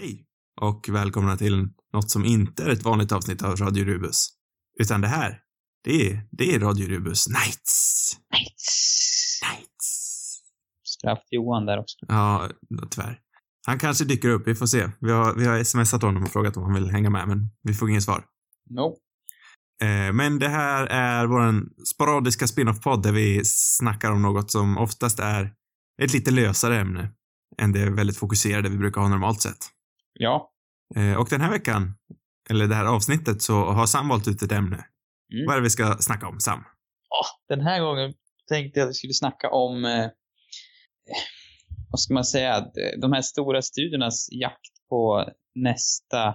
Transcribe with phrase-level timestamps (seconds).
[0.00, 0.24] Hej
[0.60, 4.28] och välkomna till något som inte är ett vanligt avsnitt av Radio Rubus.
[4.80, 5.40] Utan det här,
[5.84, 8.16] det är, det är Radio Rubus Nights.
[8.32, 9.40] Nights.
[9.42, 10.40] Nights.
[10.84, 11.96] Straff Johan där också.
[12.08, 12.50] Ja,
[12.90, 13.20] tyvärr.
[13.66, 14.90] Han kanske dyker upp, vi får se.
[15.00, 17.74] Vi har, vi har smsat honom och frågat om han vill hänga med, men vi
[17.74, 18.24] får inget svar.
[18.70, 18.96] No.
[19.86, 25.18] Eh, men det här är vår sporadiska spin-off-podd där vi snackar om något som oftast
[25.18, 25.54] är
[26.02, 27.12] ett lite lösare ämne
[27.58, 29.75] än det väldigt fokuserade vi brukar ha normalt sett.
[30.18, 30.52] Ja.
[30.96, 31.94] Eh, och den här veckan,
[32.50, 34.76] eller det här avsnittet, så har Sam valt ut ett ämne.
[35.32, 35.46] Mm.
[35.46, 36.64] Vad är det vi ska snacka om, Sam?
[37.10, 38.14] Ja, den här gången
[38.48, 40.06] tänkte jag att vi skulle snacka om, eh,
[41.90, 42.66] vad ska man säga,
[43.00, 46.34] de här stora studiernas jakt på nästa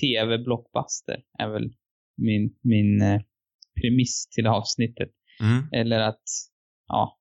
[0.00, 1.72] TV-blockbuster är väl
[2.16, 3.20] min, min eh,
[3.80, 5.10] premiss till avsnittet.
[5.40, 5.68] Mm.
[5.72, 6.24] Eller att,
[6.86, 7.18] ja,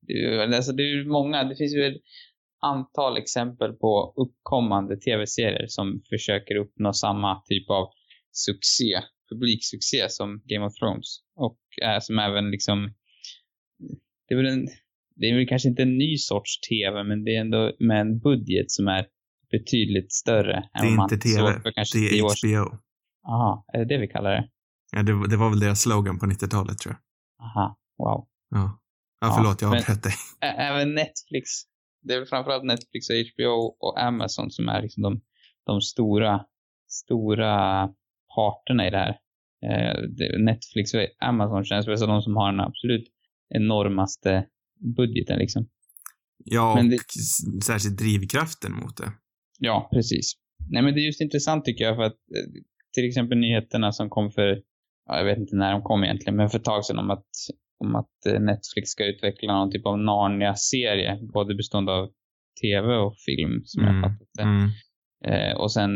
[0.00, 1.98] det, alltså det är många, det finns ju
[2.66, 7.88] antal exempel på uppkommande tv-serier som försöker uppnå samma typ av
[8.32, 8.92] succé,
[9.30, 11.08] publiksuccé som Game of Thrones.
[11.36, 12.94] Och äh, som även liksom,
[14.28, 14.66] det är väl en,
[15.16, 18.18] det är väl kanske inte en ny sorts tv, men det är ändå med en
[18.18, 19.06] budget som är
[19.50, 22.50] betydligt större än Det är man inte TV, såg för kanske det är sedan.
[22.50, 22.78] HBO.
[23.28, 24.48] Aha, är det det vi kallar det?
[24.92, 27.00] Ja, det, det var väl deras slogan på 90-talet, tror jag.
[27.46, 28.28] Aha, wow.
[28.50, 28.80] Ja.
[29.20, 30.12] Ja, förlåt, jag avbröt dig.
[30.40, 31.50] Även Netflix.
[32.06, 35.20] Det är väl framförallt Netflix och HBO och Amazon som är liksom de,
[35.66, 36.44] de stora,
[36.88, 37.88] stora
[38.34, 39.18] parterna i det här.
[39.66, 43.06] Eh, Netflix och Amazon känns väl som de som har den absolut
[43.54, 44.46] enormaste
[44.96, 45.68] budgeten liksom.
[46.44, 49.12] Ja, Men och det- s- särskilt drivkraften mot det.
[49.58, 50.32] Ja, precis.
[50.70, 52.62] Nej men det är just intressant tycker jag för att eh,
[52.94, 54.62] till exempel nyheterna som kom för,
[55.06, 57.26] ja, jag vet inte när de kom egentligen, men för ett tag sedan om att,
[57.84, 62.08] om att eh, Netflix ska utveckla någon typ av Narnia-serie, både bestående av
[62.62, 64.42] tv och film som jag Mm, har fattat det.
[64.42, 64.70] Mm.
[65.24, 65.90] Eh, och sen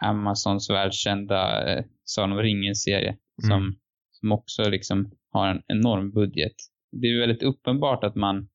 [0.00, 3.74] Amazons världskända eh, Sagan om ringen-serie som, Mm.
[4.10, 6.54] som också liksom har en enorm budget.
[6.92, 8.48] Det är väldigt uppenbart att man,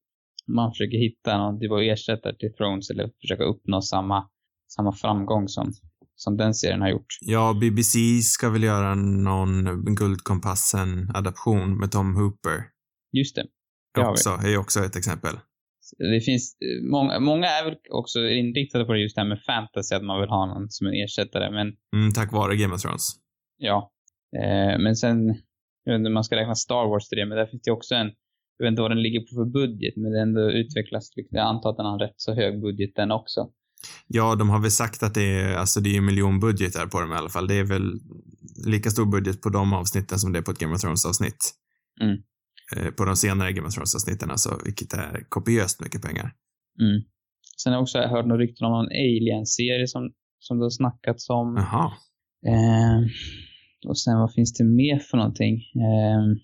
[0.48, 4.30] man försöker hitta någon typ av ersättare till Thrones eller försöka uppnå samma,
[4.76, 5.72] samma framgång som,
[6.16, 7.18] som den serien har gjort.
[7.22, 12.64] Ja, BBC ska väl göra någon Guldkompassen-adaption med Tom Hooper.
[13.12, 13.46] Just det.
[13.94, 14.14] Det har vi.
[14.14, 15.36] Också, är ju också ett exempel.
[15.98, 19.44] Det finns, eh, många, många är väl också inriktade på det just det här med
[19.44, 22.82] fantasy, att man vill ha någon som en ersättare, men Mm, tack vare Game of
[22.82, 23.06] Thrones.
[23.58, 23.92] Ja.
[24.42, 25.28] Eh, men sen,
[25.84, 27.72] jag vet inte om man ska räkna Star Wars till det, men där finns det
[27.72, 28.12] också en,
[28.58, 31.70] jag vet inte vad den ligger på för budget, men det ändå utvecklas, jag antar
[31.70, 33.50] att den har rätt så hög budget den också.
[34.08, 37.12] Ja, de har väl sagt att det är, alltså det är miljonbudget där på dem
[37.12, 37.48] i alla fall.
[37.48, 38.00] Det är väl
[38.66, 41.54] lika stor budget på de avsnitten som det är på ett Game of Thrones-avsnitt.
[42.02, 42.18] Mm.
[42.76, 46.34] Eh, På de senare Game of Thrones-avsnitten alltså, vilket är kopiöst mycket pengar.
[46.82, 47.02] Mm.
[47.58, 51.30] Sen har jag också hört några rykten om någon Alien-serie som, som det har snackats
[51.30, 51.56] om.
[51.58, 51.92] Jaha.
[52.48, 53.00] Eh,
[53.88, 55.56] och sen vad finns det mer för någonting?
[55.56, 56.38] Eh,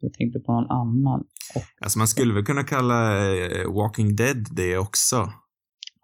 [0.00, 1.24] jag tänkte på någon annan.
[1.80, 5.32] Alltså man skulle väl kunna kalla eh, Walking Dead det också.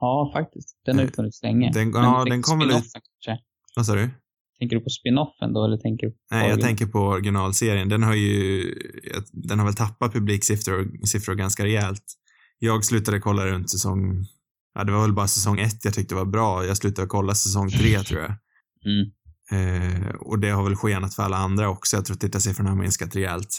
[0.04, 0.76] Ja, faktiskt.
[0.86, 1.70] Den har ju Eh, funnits länge.
[1.74, 3.44] den- ja, den du kom väl ut- spin-offen kanske?
[3.76, 4.10] Vad sa du?
[4.58, 7.88] Tänker du på spin-offen då, eller tänker du på Nej, jag tänker på originalserien.
[7.88, 8.64] Den har ju,
[9.32, 12.04] den har väl tappat publiksiffror siffror ganska rejält.
[12.58, 14.24] Jag slutade kolla runt säsong,
[14.74, 16.64] ja det var väl bara säsong ett jag tyckte var bra.
[16.66, 18.34] Jag slutade kolla säsong tre tror jag.
[18.86, 19.10] Mm.
[19.52, 21.96] Eh, och det har väl skenat för alla andra också.
[21.96, 23.58] Jag tror att tittarsiffrorna har minskat rejält.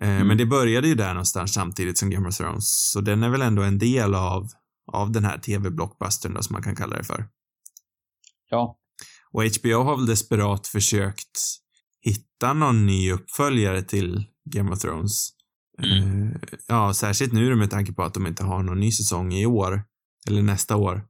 [0.00, 0.26] Eh, Mm.
[0.28, 2.90] Men det började ju där någonstans samtidigt som Game of Thrones.
[2.92, 4.48] Så den är väl ändå en del av,
[4.88, 7.28] av den här tv-blockbustern som man kan kalla det för.
[8.50, 8.78] Ja.
[9.32, 11.38] Och HBO har väl desperat försökt
[12.00, 15.28] hitta någon ny uppföljare till Game of Thrones.
[15.82, 16.26] Mm.
[16.26, 19.46] Eh, ja, särskilt nu med tanke på att de inte har någon ny säsong i
[19.46, 19.82] år.
[20.28, 21.06] Eller nästa år.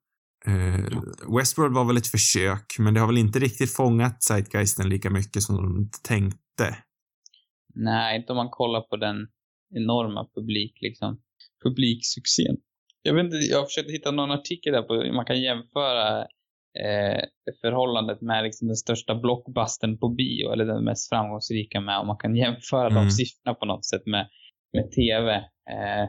[0.46, 1.02] Eh,
[1.36, 5.42] Westworld var väl ett försök, men det har väl inte riktigt fångat zeitgeisten lika mycket
[5.42, 6.76] som de tänkte.
[7.74, 9.16] Nej, inte om man kollar på den
[9.74, 11.20] enorma publik, liksom,
[11.62, 12.56] publiksuccén.
[13.02, 16.20] Jag vet inte, jag försökte hitta någon artikel där på man kan jämföra
[16.84, 17.22] eh,
[17.60, 22.16] förhållandet med liksom den största blockbustern på bio, eller den mest framgångsrika med, om man
[22.18, 23.04] kan jämföra Mm.
[23.04, 24.28] de siffrorna på något sätt med,
[24.72, 25.34] med TV.
[25.72, 26.08] Eh,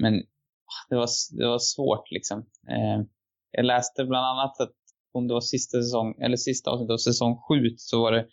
[0.00, 1.08] men ah, det var,
[1.38, 2.38] det var svårt liksom.
[2.68, 3.04] Eh,
[3.50, 4.74] jag läste bland annat att
[5.12, 8.26] om det var sista säsong, eller sista avsnittet av säsong 7 så var det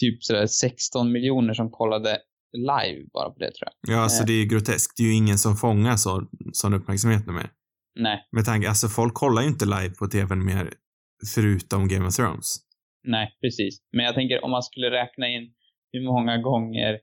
[0.00, 2.18] typ sådär 16 miljoner som kollade
[2.52, 3.94] live bara på det tror jag.
[3.96, 4.26] Ja, alltså Eh.
[4.26, 4.96] det är ju groteskt.
[4.96, 7.50] Det är ju ingen som fångar så, sån uppmärksamhet nu mer.
[8.00, 10.70] Nej, Med tanke, alltså folk kollar ju inte live på tvn mer
[11.34, 12.56] förutom Game of Thrones.
[13.04, 13.78] nej, precis.
[13.96, 15.44] Men jag tänker om man skulle räkna in
[15.92, 16.98] hur många gånger,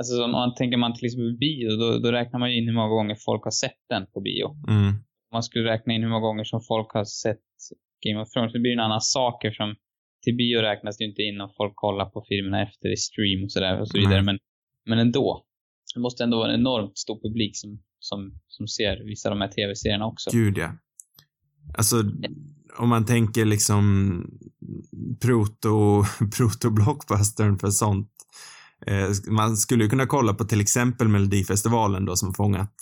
[0.00, 2.74] alltså om man tänker man till exempel bio, då, då räknar man ju in hur
[2.74, 4.46] många gånger folk har sett den på bio.
[4.68, 4.88] Mm.
[4.88, 7.44] Om man skulle räkna in hur många gånger som folk har sett
[8.06, 8.52] Game of Thrones.
[8.52, 9.74] Det blir en annan sak eftersom
[10.24, 13.44] till bio räknas det ju inte in om folk kollar på filmerna efter i stream
[13.44, 14.22] och sådär och så vidare.
[14.22, 14.38] Men,
[14.88, 15.44] men ändå.
[15.94, 19.40] Det måste ändå vara en enormt stor publik som, som, som ser vissa av de
[19.40, 20.30] här tv-serierna också.
[20.32, 20.72] Gud ja.
[21.78, 22.04] Alltså,
[22.78, 24.24] om man tänker liksom
[25.20, 26.04] proto,
[26.36, 28.10] proto-blockbustern för sånt.
[28.86, 32.74] Eh, man skulle ju kunna kolla på till exempel Melodifestivalen då som fångat,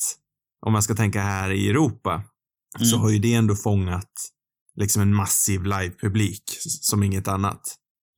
[0.67, 2.23] om man ska tänka här i Europa,
[2.79, 2.87] mm.
[2.87, 4.13] så har ju det ändå fångat
[4.77, 7.63] liksom en massiv livepublik som inget annat.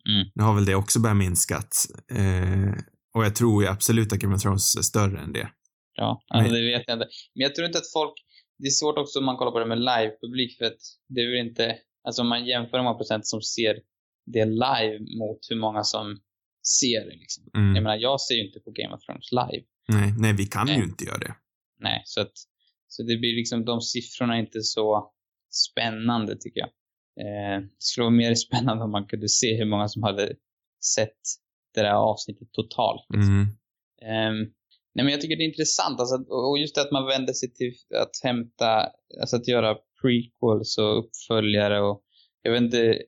[0.08, 0.26] Mm.
[0.34, 1.86] Nu har väl det också börjat minskat.
[2.10, 2.74] Eh,
[3.18, 5.48] och jag tror ju absolut att Game of Thrones är större än det.
[5.94, 7.08] Ja, alltså det vet jag inte.
[7.34, 8.14] Men jag tror inte att folk,
[8.58, 11.30] det är svårt också om man kollar på det med livepublik för att det är
[11.30, 13.74] väl inte, alltså om man jämför hur många procent som ser
[14.26, 16.20] det live mot hur många som
[16.80, 17.44] ser det liksom.
[17.54, 17.74] Mm.
[17.74, 19.64] Jag menar, jag ser ju inte på Game of Thrones live.
[19.88, 20.76] Nej, nej vi kan nej.
[20.76, 21.34] ju inte göra det.
[21.80, 22.32] Nej, så att,
[22.88, 25.12] så det blir liksom, de siffrorna är inte så
[25.50, 26.70] spännande tycker jag.
[27.20, 30.34] Eh, det skulle vara mer spännande om man kunde se hur många som hade
[30.94, 31.22] sett
[31.74, 33.06] det där avsnittet totalt.
[33.14, 33.46] Liksom.
[34.02, 34.32] Mm.
[34.32, 34.52] Um,
[34.94, 37.52] nej men jag tycker det är intressant, alltså, och just det att man vänder sig
[37.52, 38.88] till att hämta,
[39.20, 42.02] alltså att göra prequels och uppföljare och
[42.42, 43.02] jag vet inte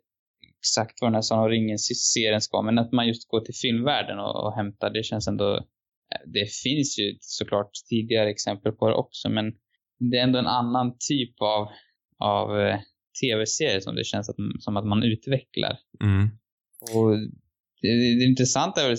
[0.58, 4.18] exakt vad den här Sagan om ringen-serien ska men att man just går till filmvärlden
[4.18, 8.94] och, och hämtar, det känns ändå, eh, det finns ju såklart tidigare exempel på det
[8.94, 9.52] också men
[10.10, 11.68] det är ändå en annan typ av,
[12.18, 12.78] av eh,
[13.22, 15.78] tv-serier som det känns att, som att man utvecklar.
[16.02, 16.28] Mm.
[16.94, 17.10] Och
[17.80, 18.98] det, det intressanta är att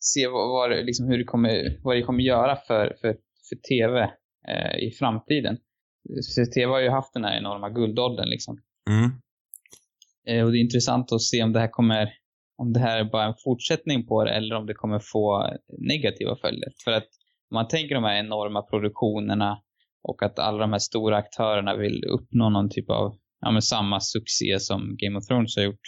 [0.00, 3.16] se vad, vad, liksom hur det kommer, vad det kommer göra för, för,
[3.48, 4.00] för tv
[4.48, 5.58] eh, i framtiden.
[6.34, 8.60] För tv har ju haft den här enorma guldåldern liksom.
[8.90, 9.10] Mm.
[10.26, 12.12] Eh, och det är intressant att se om det här kommer,
[12.56, 16.36] om det här är bara en fortsättning på det eller om det kommer få negativa
[16.36, 16.72] följder.
[16.84, 17.08] För att
[17.50, 19.58] om man tänker de här enorma produktionerna
[20.02, 24.60] och att alla de här stora aktörerna vill uppnå någon typ av, ja samma succé
[24.60, 25.80] som Game of Thrones har gjort.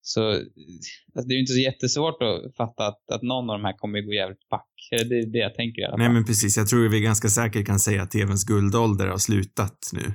[0.00, 3.64] Så alltså det är ju inte så jättesvårt att fatta att, att någon av de
[3.64, 4.68] här kommer gå jävligt back.
[4.90, 5.98] Det är det jag tänker i alla fall.
[5.98, 9.90] Nej men precis, jag tror vi ganska säkert kan säga att TVns guldålder har slutat
[9.92, 10.12] nu.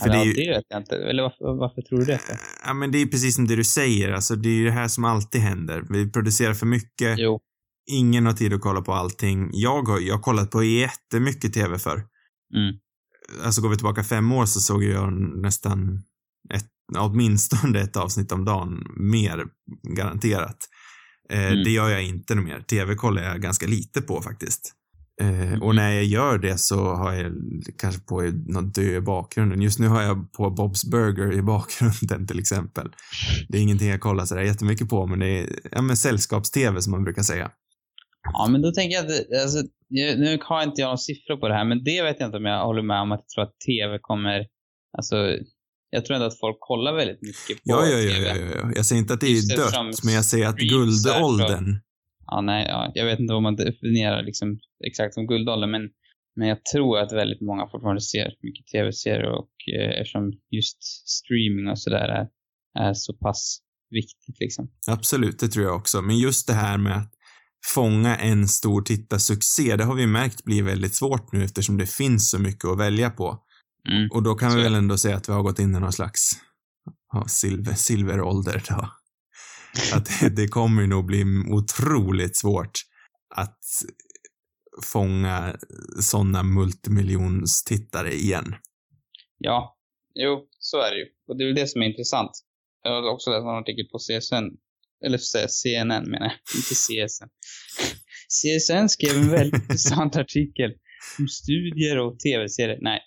[0.00, 0.32] För ja, det, är ju...
[0.32, 0.96] det vet jag inte.
[0.96, 2.20] Eller varför, varför tror du det?
[2.64, 4.88] Ja men det är precis som det du säger, alltså det är ju det här
[4.88, 5.84] som alltid händer.
[5.90, 7.18] Vi producerar för mycket.
[7.18, 7.40] Jo.
[7.90, 9.50] Ingen har tid att kolla på allting.
[9.52, 11.96] Jag har, jag har kollat på jättemycket TV för.
[12.54, 12.74] Mm.
[13.44, 15.12] Alltså går vi tillbaka fem år så såg jag
[15.42, 16.02] nästan
[16.98, 19.44] åtminstone ett avsnitt om dagen mer,
[19.96, 20.58] garanterat.
[21.30, 21.64] Eh, mm.
[21.64, 22.60] Det gör jag inte mer.
[22.60, 24.74] TV kollar jag ganska lite på faktiskt.
[25.20, 25.62] Eh, mm.
[25.62, 27.32] Och när jag gör det så har jag
[27.78, 29.62] kanske på något dö i bakgrunden.
[29.62, 32.88] Just nu har jag på Bob's Burger i bakgrunden till exempel.
[33.48, 36.90] Det är ingenting jag kollar sådär jättemycket på, men det är ja, men sällskaps-TV som
[36.90, 37.50] man brukar säga.
[38.32, 41.54] Ja, men då tänker jag att, alltså, nu har inte jag några siffror på det
[41.54, 43.60] här, men det vet jag inte om jag håller med om att jag tror att
[43.66, 44.46] TV kommer,
[44.98, 45.16] alltså
[45.90, 48.28] jag tror ändå att folk kollar väldigt mycket på ja, ja, ja, TV.
[48.28, 48.72] Ja, ja, ja.
[48.74, 51.80] Jag säger inte att det är dött, men jag säger att guldåldern.
[52.26, 55.82] Ja, nej, ja, jag vet inte vad man definierar liksom exakt som guldåldern, men,
[56.36, 60.78] men jag tror att väldigt många fortfarande ser mycket tv-serier och eh, eftersom just
[61.08, 62.28] streaming och sådär är,
[62.88, 63.60] är så pass
[63.90, 64.70] viktigt liksom.
[64.86, 66.02] Absolut, det tror jag också.
[66.02, 67.12] Men just det här med att
[67.74, 72.30] fånga en stor tittarsuccé, det har vi märkt blir väldigt svårt nu eftersom det finns
[72.30, 73.38] så mycket att välja på.
[73.88, 74.08] Mm.
[74.10, 74.56] Och då kan så.
[74.56, 76.30] vi väl ändå säga att vi har gått in i någon slags
[77.12, 78.90] ja, silver, silverålder då.
[79.96, 82.80] Att det, det kommer nog bli otroligt svårt
[83.34, 83.58] att
[84.82, 85.56] fånga
[86.00, 88.54] sådana multimiljonstittare igen.
[89.38, 89.78] Ja,
[90.14, 91.06] jo, så är det ju.
[91.28, 92.30] Och det är väl det som är intressant.
[92.82, 94.46] Jag har också läst en artikel på CSN,
[95.06, 95.18] eller
[95.48, 97.28] CNN menar jag, inte CSN.
[98.36, 100.70] CSN skrev en väldigt intressant artikel
[101.18, 102.78] om studier och tv-serier.
[102.80, 103.00] Nej,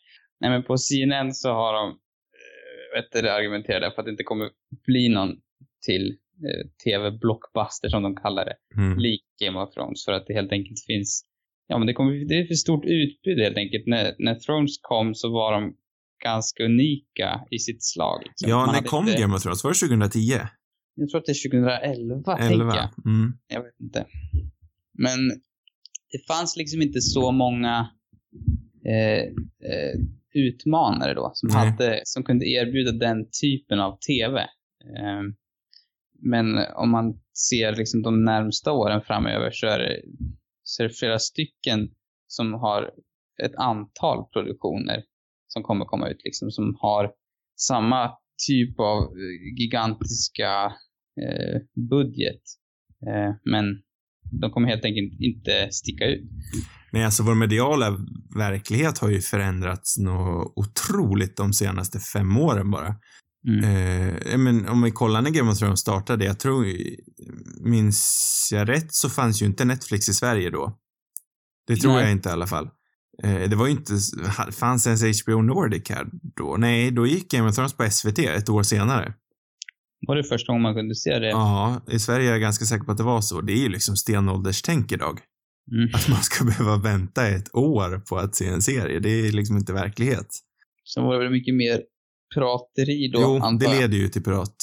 [0.44, 4.24] Nej, men på CNN så har de äh, vet du, argumenterat för att det inte
[4.24, 4.50] kommer
[4.86, 5.30] bli någon
[5.86, 6.18] till
[6.50, 8.56] äh, tv-blockbuster som de kallar det.
[8.82, 9.00] Mm.
[9.00, 10.06] Lik Game of Thrones.
[10.06, 11.26] För att det helt enkelt finns,
[11.68, 13.88] ja men det, kommer, det är för stort utbud helt enkelt.
[13.88, 15.76] När, när Thrones kom så var de
[16.24, 18.24] ganska unika i sitt slag.
[18.24, 18.50] Liksom.
[18.50, 19.22] Ja, när kom inte...
[19.22, 19.64] Game of Thrones?
[19.64, 20.20] Var det 2010?
[20.96, 22.38] Jag tror att det är 2011, 11.
[22.38, 22.90] tänker jag.
[23.06, 23.34] Mm.
[23.48, 24.06] Jag vet inte.
[24.98, 25.20] Men
[26.12, 27.90] det fanns liksom inte så många
[28.86, 29.24] eh,
[29.70, 29.96] eh,
[30.34, 34.40] utmanare då, som, hade, som kunde erbjuda den typen av TV.
[34.40, 35.22] Eh,
[36.22, 40.02] men om man ser liksom de närmsta åren framöver så är, det,
[40.64, 41.90] så är det flera stycken
[42.28, 42.92] som har
[43.44, 45.04] ett antal produktioner
[45.48, 47.12] som kommer komma ut, liksom, som har
[47.60, 48.12] samma
[48.48, 50.74] typ av eh, gigantiska
[51.24, 52.42] eh, budget.
[53.08, 53.66] Eh, men
[54.42, 56.24] de kommer helt enkelt inte sticka ut.
[56.94, 57.98] Nej, alltså vår mediala
[58.36, 62.96] verklighet har ju förändrats något otroligt de senaste fem åren bara.
[63.48, 63.64] Mm.
[63.64, 66.66] Eh, men om vi kollar när Game of Thrones startade, jag tror,
[67.62, 70.78] minns jag rätt så fanns ju inte Netflix i Sverige då.
[71.68, 72.02] Det tror Nej.
[72.02, 72.70] jag inte i alla fall.
[73.24, 73.94] Eh, det var ju inte,
[74.52, 76.56] fanns ens HBO Nordic här då?
[76.60, 79.14] Nej, då gick Game of Thrones på SVT ett år senare.
[80.08, 81.30] Var det första gången man kunde se det?
[81.30, 83.42] Ja, i Sverige är jag ganska säker på att det var så.
[83.42, 85.20] Det är ju liksom stenålderstänk idag.
[85.72, 85.90] Mm.
[85.94, 89.00] Att man ska behöva vänta ett år på att se en serie.
[89.00, 90.28] Det är liksom inte verklighet.
[90.94, 91.82] Sen var det väl mycket mer
[92.34, 93.82] prateri då, jo, antar det jag.
[93.82, 94.56] leder ju till pirat,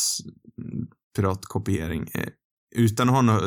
[1.17, 2.03] piratkopiering.
[2.15, 2.29] Eh,
[2.77, 3.41] Utan att ha några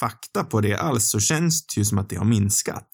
[0.00, 2.88] fakta på det alls så känns det ju som att det har minskat.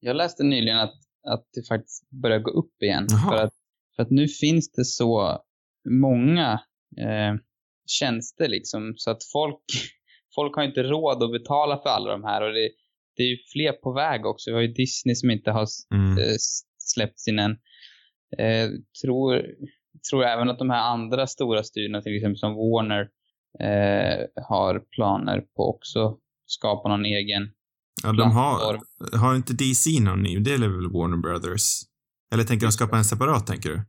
[0.00, 0.94] Jag läste nyligen att,
[1.28, 3.08] att det faktiskt börjar gå upp igen.
[3.08, 3.52] För att,
[3.96, 5.38] för att nu finns det så
[5.90, 6.52] många
[6.98, 7.34] eh,
[7.86, 9.64] tjänster liksom, så att folk,
[10.34, 12.42] folk har inte råd att betala för alla de här.
[12.42, 12.70] Och det,
[13.16, 14.50] det är ju fler på väg också.
[14.50, 16.18] Vi har ju Disney som inte har Mm.
[16.18, 16.36] eh,
[16.78, 17.50] släppt sin än.
[18.38, 18.68] Eh,
[19.02, 19.42] tror,
[20.10, 23.00] tror även att de här andra stora studierna, till exempel som Warner,
[23.60, 27.50] eh, har planer på också skapa någon egen
[28.02, 28.80] Ja, de har,
[29.18, 30.38] har inte DC någon ny?
[30.38, 31.66] Det är väl Warner Brothers?
[32.34, 33.84] Eller tänker de skapa en separat, tänker du?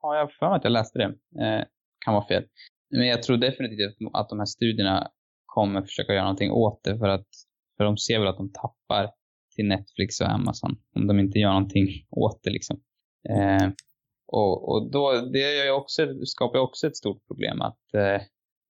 [0.00, 1.04] Har jag för mig att jag läste det.
[1.44, 1.64] Eh,
[2.04, 2.44] kan vara fel.
[2.90, 5.08] Men jag tror definitivt att de här studierna
[5.46, 7.26] kommer försöka göra någonting åt det för att
[7.76, 9.10] för de ser väl att de tappar
[9.54, 12.80] till Netflix och Amazon om de inte gör någonting åt det liksom.
[13.28, 13.68] Eh,
[14.26, 18.22] och, och då, det gör också, skapar också ett stort problem att, eh,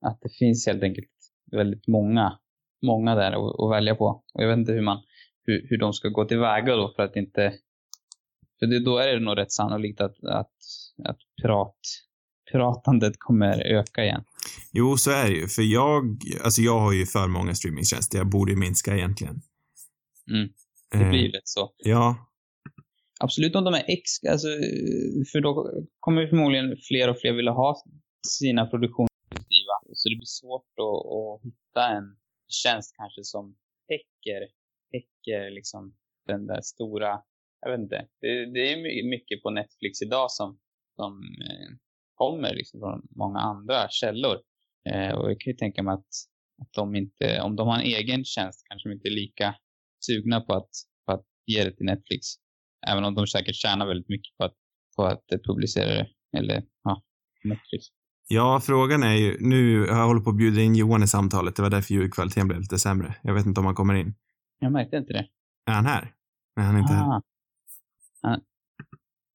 [0.06, 1.10] att det finns helt enkelt
[1.50, 2.38] väldigt många,
[2.86, 4.22] många där att, att välja på.
[4.34, 5.02] Och jag vet inte hur man,
[5.44, 7.54] hur, hur de ska gå tillväga då för att inte,
[8.58, 10.56] för det, då är det nog rätt sannolikt att, att,
[11.04, 11.78] att prat,
[12.52, 14.24] pratandet kommer öka igen.
[14.72, 15.48] Jo, så är det ju.
[15.48, 18.18] För jag, alltså jag har ju för många streamingtjänster.
[18.18, 19.40] Jag borde minska egentligen.
[20.30, 20.48] Mm.
[20.90, 21.72] Det Eh, blir ju lätt så.
[21.78, 22.30] Ja,
[23.20, 24.48] Absolut om de är ex, alltså,
[25.32, 25.70] för då
[26.00, 27.82] kommer ju förmodligen fler och fler vilja ha
[28.28, 29.74] sina produktionsaktiva.
[29.92, 32.16] Så det blir svårt att, att hitta en
[32.48, 33.56] tjänst kanske som
[33.88, 34.40] täcker,
[34.92, 35.94] täcker liksom
[36.26, 37.20] den där stora,
[37.60, 38.06] jag vet inte.
[38.20, 40.58] Det, det är my- mycket på Netflix idag som,
[40.96, 41.12] som
[41.48, 41.68] eh,
[42.14, 44.36] kommer liksom från många andra källor.
[44.90, 46.08] Eh, och jag kan ju tänka mig att,
[46.62, 49.54] att de inte, om de har en egen tjänst kanske de inte är lika
[50.06, 50.70] sugna på att,
[51.06, 52.26] på att ge det till Netflix.
[52.86, 54.54] Även om de säkert tjänar väldigt mycket på att,
[54.96, 56.08] på att eh, publicera det.
[56.38, 57.02] Eller ja,
[57.44, 57.84] Netflix.
[58.28, 61.56] ja, frågan är ju, nu har jag hållit på att bjuda in Johan i samtalet.
[61.56, 63.14] Det var därför ljudkvaliteten blev lite sämre.
[63.22, 64.14] Jag vet inte om han kommer in.
[64.58, 65.28] Jag märkte inte det.
[65.66, 66.14] Är han här?
[66.56, 67.04] Nej, han är inte här.
[67.04, 67.22] Ah.
[68.22, 68.38] Ah.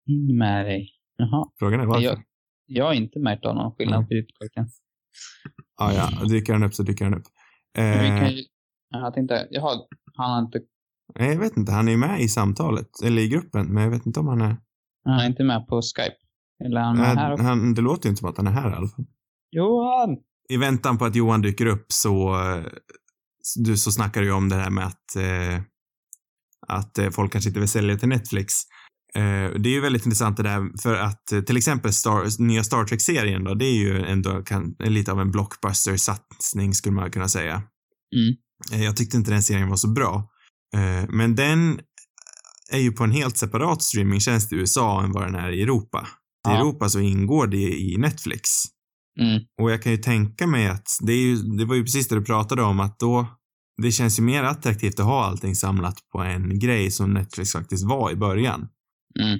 [0.05, 0.89] In med dig.
[1.17, 1.51] Jaha.
[1.59, 2.03] Frågan är varför.
[2.03, 2.23] Jag,
[2.69, 4.07] jag har inte märkt av någon skillnad Mm.
[4.07, 4.69] på ljudkvaliteten.
[5.79, 6.25] Ja, ja.
[6.25, 7.23] Dyker han upp så dyker han upp.
[7.77, 8.43] Men vi Eh, kan ju,
[8.89, 9.81] jag tänkte, jaha,
[10.13, 10.59] han har inte,
[11.19, 11.71] nej, jag vet inte.
[11.71, 12.89] Han är med i samtalet.
[13.03, 13.67] Eller i gruppen.
[13.73, 14.57] Men jag vet inte om han är...
[15.05, 16.15] han är inte med på Skype.
[16.65, 17.43] Eller han är här Han, också.
[17.45, 19.05] han, det låter ju inte som att han är här i alla fall.
[19.51, 20.17] Johan!
[20.49, 22.63] I väntan på att Johan dyker upp så, eh,
[23.65, 25.61] du, så snackar du om det här med att, eh,
[26.67, 28.53] att eh, folk kanske inte vill sälja till Netflix.
[29.15, 32.63] Eh, det är ju väldigt intressant det där för att eh, till exempel Star, nya
[32.63, 37.27] Star Trek-serien då, det är ju ändå kan, lite av en blockbuster-satsning skulle man kunna
[37.27, 37.53] säga.
[38.15, 38.35] Mm.
[38.73, 40.29] Eh, jag tyckte inte den serien var så bra.
[41.09, 41.79] Men den
[42.71, 46.07] är ju på en helt separat streamingtjänst i USA än vad den är i Europa.
[46.47, 46.57] I Ja.
[46.57, 48.49] Europa så ingår det i Netflix.
[49.19, 49.41] Mm.
[49.61, 52.15] Och jag kan ju tänka mig att det, är ju, det var ju precis det
[52.15, 53.27] du pratade om att då
[53.81, 57.85] det känns ju mer attraktivt att ha allting samlat på en grej som Netflix faktiskt
[57.85, 58.67] var i början.
[59.19, 59.39] Mm.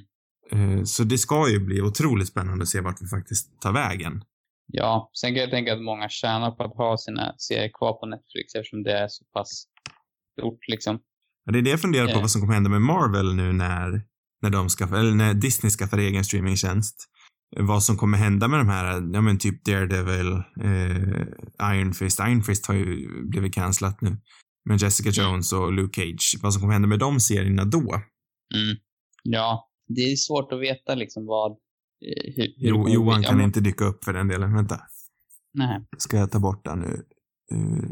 [0.51, 4.23] Eh, Så det ska ju bli otroligt spännande att se vart vi faktiskt tar vägen.
[4.71, 8.05] Ja, sen kan jag tänka att många tjänar på att ha sina serier kvar på
[8.05, 9.63] Netflix eftersom det är så pass
[10.39, 10.99] stort liksom.
[11.45, 12.21] Ja, Det är det jag funderar på Eh.
[12.21, 14.01] vad som kommer hända med Marvel nu när,
[14.41, 16.95] när de skaffar, eller när Disney skaffar egen streamingtjänst.
[17.57, 22.19] Vad som kommer hända med de här, ja men typ Daredevil, eh, Iron Fist.
[22.19, 24.17] Iron Fist har ju blivit cancelat nu.
[24.65, 26.37] Men Jessica Jones och Luke Cage.
[26.41, 27.93] Vad som kommer hända med de serierna då?
[28.55, 28.77] Mm.
[29.23, 31.51] Ja, det är svårt att veta liksom vad...
[31.51, 33.21] eh, Hur, Jo, Johan.
[33.21, 34.55] Ja, kan men- inte dyka upp för den delen.
[34.55, 34.81] Vänta.
[35.53, 35.79] Nej.
[35.97, 37.03] Ska jag ta bort den nu?
[37.57, 37.91] Uh,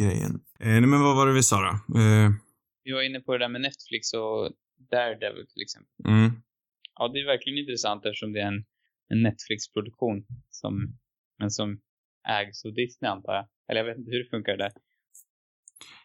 [0.00, 0.34] grejen.
[0.60, 1.98] Eh, nej, men vad var det vi sa då?
[2.00, 2.30] Eh,
[2.84, 4.52] Vi var inne på det där med Netflix och
[4.90, 6.06] Daredevil till exempel.
[6.08, 6.30] mm.
[6.98, 8.64] Ja, det är verkligen intressant eftersom det är en,
[9.08, 10.98] en Netflix-produktion som,
[11.38, 11.80] men som
[12.28, 13.46] ägs av Disney antar jag.
[13.68, 14.72] Eller jag vet inte hur det funkar där.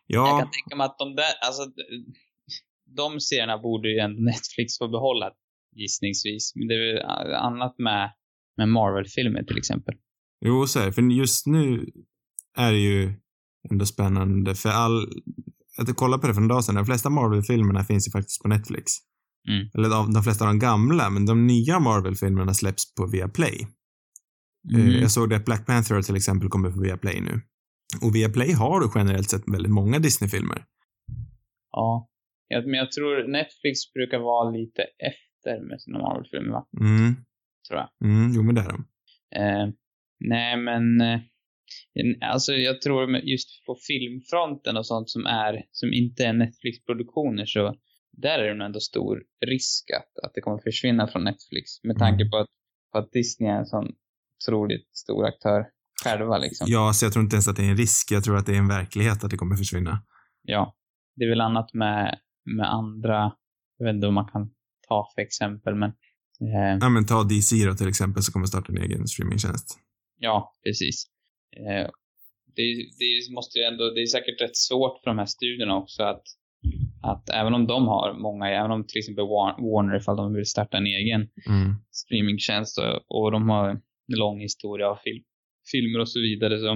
[0.08, 1.64] Jag Ja, kan tänka mig att de där, alltså
[2.96, 5.32] de serierna borde ju ändå Netflix få behålla
[5.76, 6.52] gissningsvis.
[6.56, 8.12] Men det är väl annat med,
[8.58, 9.96] med Marvel-filmer till exempel.
[10.46, 10.94] jo så är det.
[10.94, 11.86] För just nu
[12.58, 13.14] är det ju
[13.72, 15.08] ändå spännande för all...
[15.78, 16.76] Jag kollade på det för en dag sedan.
[16.76, 18.92] De flesta Marvel-filmerna finns ju faktiskt på Netflix.
[19.50, 19.70] Mm.
[19.74, 23.68] Eller de, de flesta av de gamla, men de nya Marvel-filmerna släpps på Viaplay.
[24.74, 25.02] Eh, Mm.
[25.02, 27.42] Jag såg att Black Panther till exempel kommer på Viaplay nu.
[28.02, 30.66] Och Viaplay har generellt sett väldigt många Disney-filmer.
[31.72, 32.10] Ja.
[32.52, 36.68] Men jag tror Netflix brukar vara lite efter med sina Marvel-filmer, va?
[36.80, 37.16] Mm,
[37.68, 37.90] Tror jag.
[38.10, 38.86] mm, jo men det är de.
[39.36, 39.74] Eh,
[40.20, 41.20] nej, men eh,
[42.32, 47.76] alltså jag tror just på filmfronten och sånt som är, som inte är Netflix-produktioner så
[48.12, 51.98] där är det nog ändå stor risk att, att det kommer försvinna från Netflix med
[51.98, 52.30] tanke Mm.
[52.32, 52.48] på, att,
[52.92, 53.88] på att Disney är en sån
[54.48, 55.66] otroligt stor aktör
[56.04, 56.68] själva liksom.
[56.70, 58.12] Ja, så jag tror inte ens att det är en risk.
[58.12, 60.04] Jag tror att det är en verklighet att det kommer försvinna.
[60.44, 60.76] Ja.
[61.16, 63.32] Det är väl annat med, med andra,
[63.78, 64.50] jag vet inte om man kan
[64.88, 65.90] ta för exempel men
[66.42, 69.80] eh, Ja, men ta DC då till exempel som kommer starta en egen streamingtjänst.
[70.20, 71.06] Ja, precis.
[71.58, 71.90] Eh,
[72.56, 72.66] det,
[73.00, 76.24] det måste ju ändå, det är säkert rätt svårt för de här studierna också att,
[77.04, 80.46] att även om de har många, även om till exempel War- Warner ifall de vill
[80.46, 81.76] starta en egen Mm.
[81.92, 82.94] streamingtjänst och,
[83.24, 85.24] och de har en lång historia av film,
[85.72, 86.68] filmer och så vidare så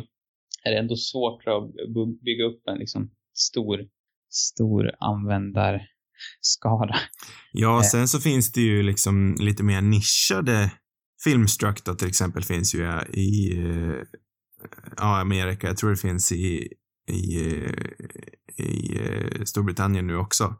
[0.63, 1.63] är det ändå svårt att
[2.23, 3.87] bygga upp en liksom stor,
[4.35, 6.95] stor användarskara.
[7.51, 7.83] Ja, Eh.
[7.83, 10.71] sen så finns det ju liksom lite mer nischade
[11.23, 14.01] Filmstruck då till exempel finns ju i eh,
[14.97, 15.67] ja, Amerika.
[15.67, 16.67] Jag tror det finns i,
[17.11, 17.45] i,
[18.57, 18.99] eh, i
[19.45, 20.55] Storbritannien nu också.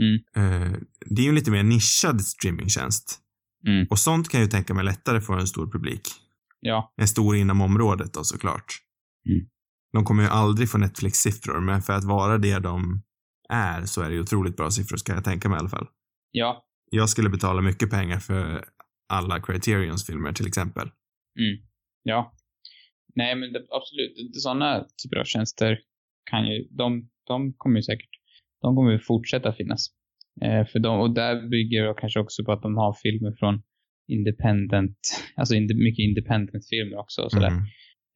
[0.00, 0.80] Mm.
[1.06, 3.18] Det är ju lite mer nischad streamingtjänst.
[3.66, 3.86] Mm.
[3.90, 6.08] Och sånt kan jag ju tänka mig lättare få en stor publik.
[6.60, 8.74] Ja, En stor inom området då såklart.
[9.28, 9.46] Mm.
[9.92, 13.02] De kommer ju aldrig få Netflix-siffror, men för att vara det de
[13.52, 15.86] är så är det otroligt bra siffror, ska jag tänka mig i alla fall.
[16.30, 18.64] ja, Jag skulle betala mycket pengar för
[19.08, 20.88] alla Criterions filmer till exempel.
[21.38, 21.58] Mm.
[22.02, 22.34] Ja.
[23.14, 24.36] Nej, men det, absolut.
[24.36, 25.78] Sådana typer av tjänster
[26.30, 28.10] kan ju, de, de kommer ju säkert,
[28.62, 29.86] de kommer ju fortsätta finnas.
[30.42, 33.62] Eh, för de, och där bygger det kanske också på att de har filmer från
[34.08, 34.98] independent,
[35.36, 37.48] alltså inde, mycket independent-filmer också och sådär.
[37.48, 37.64] Mm.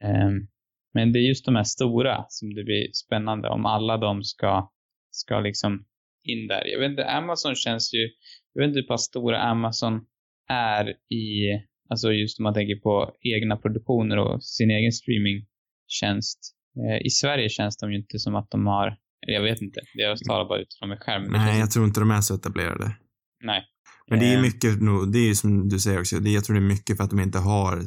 [0.04, 0.48] Ehm,
[0.94, 4.70] men det är just de här stora som det blir spännande om alla de ska,
[5.14, 5.84] ska liksom
[6.24, 6.62] in där.
[6.66, 8.08] Jag vet inte, Amazon känns ju,
[8.52, 10.00] jag vet inte hur pass stora Amazon
[10.48, 11.50] är i,
[11.90, 16.38] alltså just om man tänker på egna produktioner och sin egen streamingtjänst.
[16.80, 18.86] Eh, I Sverige känns de ju inte som att de har,
[19.26, 21.30] eller jag vet inte, jag talar bara utifrån mig själv.
[21.30, 22.96] Nej, jag tror inte de är så etablerade.
[23.44, 23.64] nej.
[24.10, 24.70] Men det är Ehm, mycket
[25.12, 27.10] det är ju som du säger också, det, jag tror det är mycket för att
[27.10, 27.82] de inte har,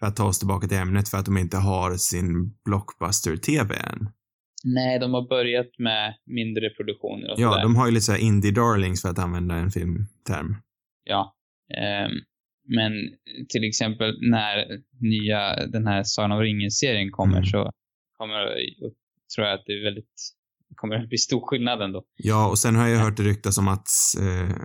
[0.00, 4.08] för att ta oss tillbaka till ämnet, för att de inte har sin blockbuster-TV än.
[4.74, 7.62] Nej, de har börjat med mindre produktioner och Ja, sådär.
[7.62, 10.56] de har ju lite såhär indie darlings för att använda en filmterm.
[11.04, 11.36] Ja.
[11.78, 12.12] Ehm,
[12.68, 12.92] men
[13.48, 14.64] till exempel när
[15.00, 17.44] nya, den här Sagan om ringen-serien kommer Mm.
[17.46, 17.70] så
[18.18, 18.38] kommer,
[19.34, 20.14] tror jag att det är väldigt,
[20.74, 22.04] kommer att bli stor skillnad ändå.
[22.16, 23.88] Ja, och sen har jag hört det ryktas om att
[24.20, 24.56] eh,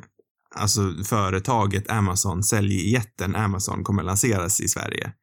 [0.55, 5.13] alltså företaget Amazon, säljjätten Amazon kommer lanseras i Sverige.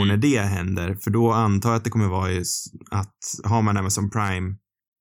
[0.00, 3.62] Och när det händer, för då antar jag att det kommer vara s- att har
[3.62, 4.56] man Amazon Prime,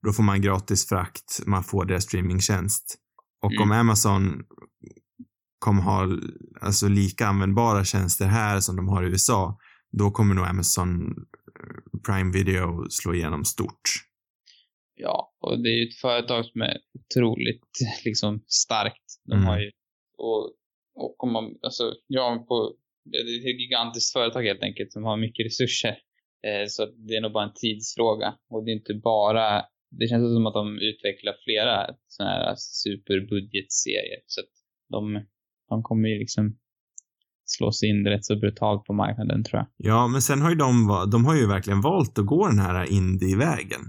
[0.06, 2.95] då får man gratis frakt, man får deras streamingtjänst.
[3.43, 3.63] Och Mm.
[3.63, 4.43] om Amazon
[5.60, 6.08] kommer ha
[6.62, 9.58] alltså lika användbara tjänster här som de har i USA,
[9.91, 11.01] då kommer nog Amazon
[11.60, 13.89] eh, Prime Video slå igenom stort.
[14.95, 17.69] Ja, och det är ju ett företag som är otroligt
[18.06, 19.03] liksom starkt.
[19.25, 19.45] De Mm.
[19.47, 19.71] har ju,
[20.17, 20.51] och,
[20.95, 22.73] och om man, alltså, ja, på,
[23.06, 25.98] det är ett gigantiskt företag helt enkelt som har mycket resurser.
[26.48, 28.34] Eh, så det är nog bara en tidsfråga.
[28.50, 29.62] Och det är inte bara,
[30.00, 34.22] det känns som att de utvecklar flera sådana här superbudgetserier.
[34.26, 34.54] Så att
[34.89, 35.26] de,
[35.70, 36.58] de kommer ju liksom
[37.46, 39.68] slå sig in rätt så brutalt på marknaden tror jag.
[39.78, 42.92] Ja, men sen har ju de, de har ju verkligen valt att gå den här
[42.92, 43.82] indie-vägen.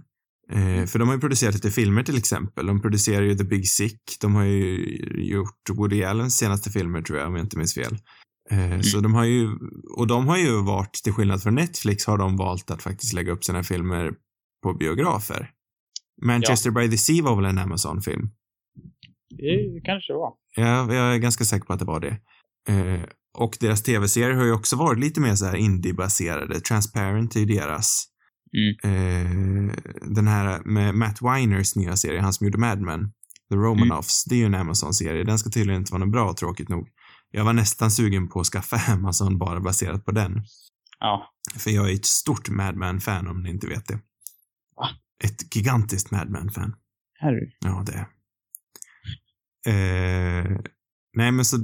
[0.53, 2.67] Eh, för de har ju producerat lite filmer till exempel.
[2.67, 4.01] De producerar ju The Big Sick.
[4.21, 7.99] De har ju gjort Woody Allens senaste filmer tror jag, om jag inte minns fel.
[8.51, 9.49] Eh, Så de har ju,
[9.97, 13.33] och de har ju varit, till skillnad från Netflix, har de valt att faktiskt lägga
[13.33, 14.13] upp sina filmer
[14.63, 15.51] på biografer.
[16.23, 18.31] Manchester by the Sea var väl en Amazon-film?
[19.29, 20.33] Det kanske det var.
[20.57, 22.19] Ja, jag är ganska säker på att det var det.
[22.69, 23.01] Eh,
[23.39, 26.61] och deras tv-serier har ju också varit lite mer så här indie-baserade.
[26.61, 28.07] Transparent är ju deras.
[28.55, 28.75] Mm.
[28.85, 33.13] Eh, den här med Matt Winers nya serie, han som gjorde Mad Men,
[33.51, 35.25] The Romanoffs, det är ju en Amazon-serie.
[35.25, 36.89] Den ska tydligen inte vara något bra, tråkigt nog.
[37.31, 40.45] Jag var nästan sugen på att skaffa Amazon bara baserat på den.
[41.01, 41.33] Ja.
[41.57, 43.99] För jag är ett stort Mad Men-fan om ni inte vet det.
[44.77, 44.89] Va?
[45.25, 46.75] Ett gigantiskt Mad Men-fan.
[47.21, 47.53] Harry.
[47.61, 48.07] Ja, det är
[49.67, 50.61] eh,
[51.17, 51.57] Nej, men så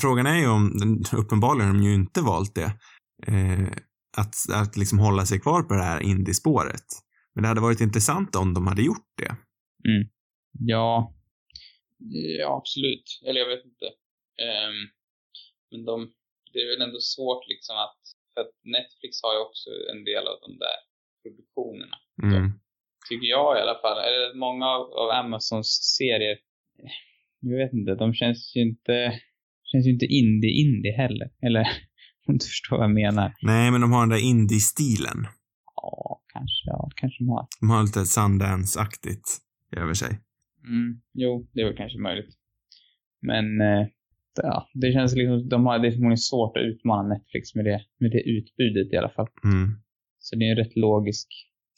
[0.00, 0.72] frågan är ju om,
[1.12, 2.72] uppenbarligen har de ju inte valt det,
[3.26, 3.68] eh,
[4.16, 6.88] att, att liksom hålla sig kvar på det här indiespåret.
[7.34, 9.36] Men det hade varit intressant om de hade gjort det.
[10.58, 11.12] Ja.
[12.38, 13.20] Ja, absolut.
[13.26, 13.86] Eller jag vet inte.
[14.46, 14.78] Ehm,
[15.70, 16.12] men de,
[16.52, 18.00] det är väl ändå svårt liksom att,
[18.34, 20.78] För att Netflix har ju också en del av de där
[21.22, 21.96] produktionerna.
[22.22, 22.50] Mm.
[23.08, 23.98] Tycker jag i alla fall.
[24.06, 26.38] Eller många av, av Amazons serier,
[27.40, 29.20] jag vet inte, de känns ju inte,
[29.70, 31.28] känns ju inte indie-indie heller.
[31.46, 31.64] Eller,
[32.28, 33.34] om du förstår vad jag menar.
[33.42, 35.26] Nej, men de har den där indie-stilen.
[35.76, 37.46] Ja, kanske, ja, kanske de har.
[37.60, 39.38] De har lite Sundance-aktigt
[39.76, 40.20] över sig.
[40.68, 42.34] Mm, jo, det är väl kanske möjligt.
[43.22, 43.86] Men, eh,
[44.42, 47.80] ja, det känns liksom, de har, det är förmodligen svårt att utmana Netflix med det,
[48.00, 49.28] med det utbudet i alla fall.
[49.44, 49.70] Mm.
[50.18, 51.28] Så det är en rätt logisk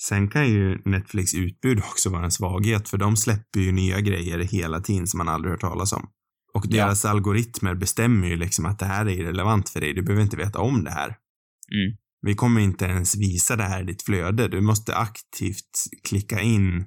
[0.01, 4.39] Sen kan ju Netflix utbud också vara en svaghet, för de släpper ju nya grejer
[4.39, 6.09] hela tiden som man aldrig hört talas om.
[6.55, 6.85] Och Ja.
[6.85, 9.93] deras algoritmer bestämmer ju liksom att det här är irrelevant för dig.
[9.95, 11.07] Du behöver inte veta om det här.
[11.09, 11.97] Mm.
[12.23, 14.49] Vi kommer inte ens visa det här i ditt flöde.
[14.49, 15.71] Du måste aktivt
[16.09, 16.79] klicka in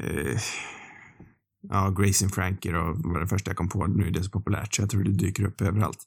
[0.00, 0.40] eh,
[1.68, 3.86] ja, Grace and Frankie då var det första jag kom på.
[3.86, 5.98] Nu är det så populärt så jag tror det dyker upp överallt.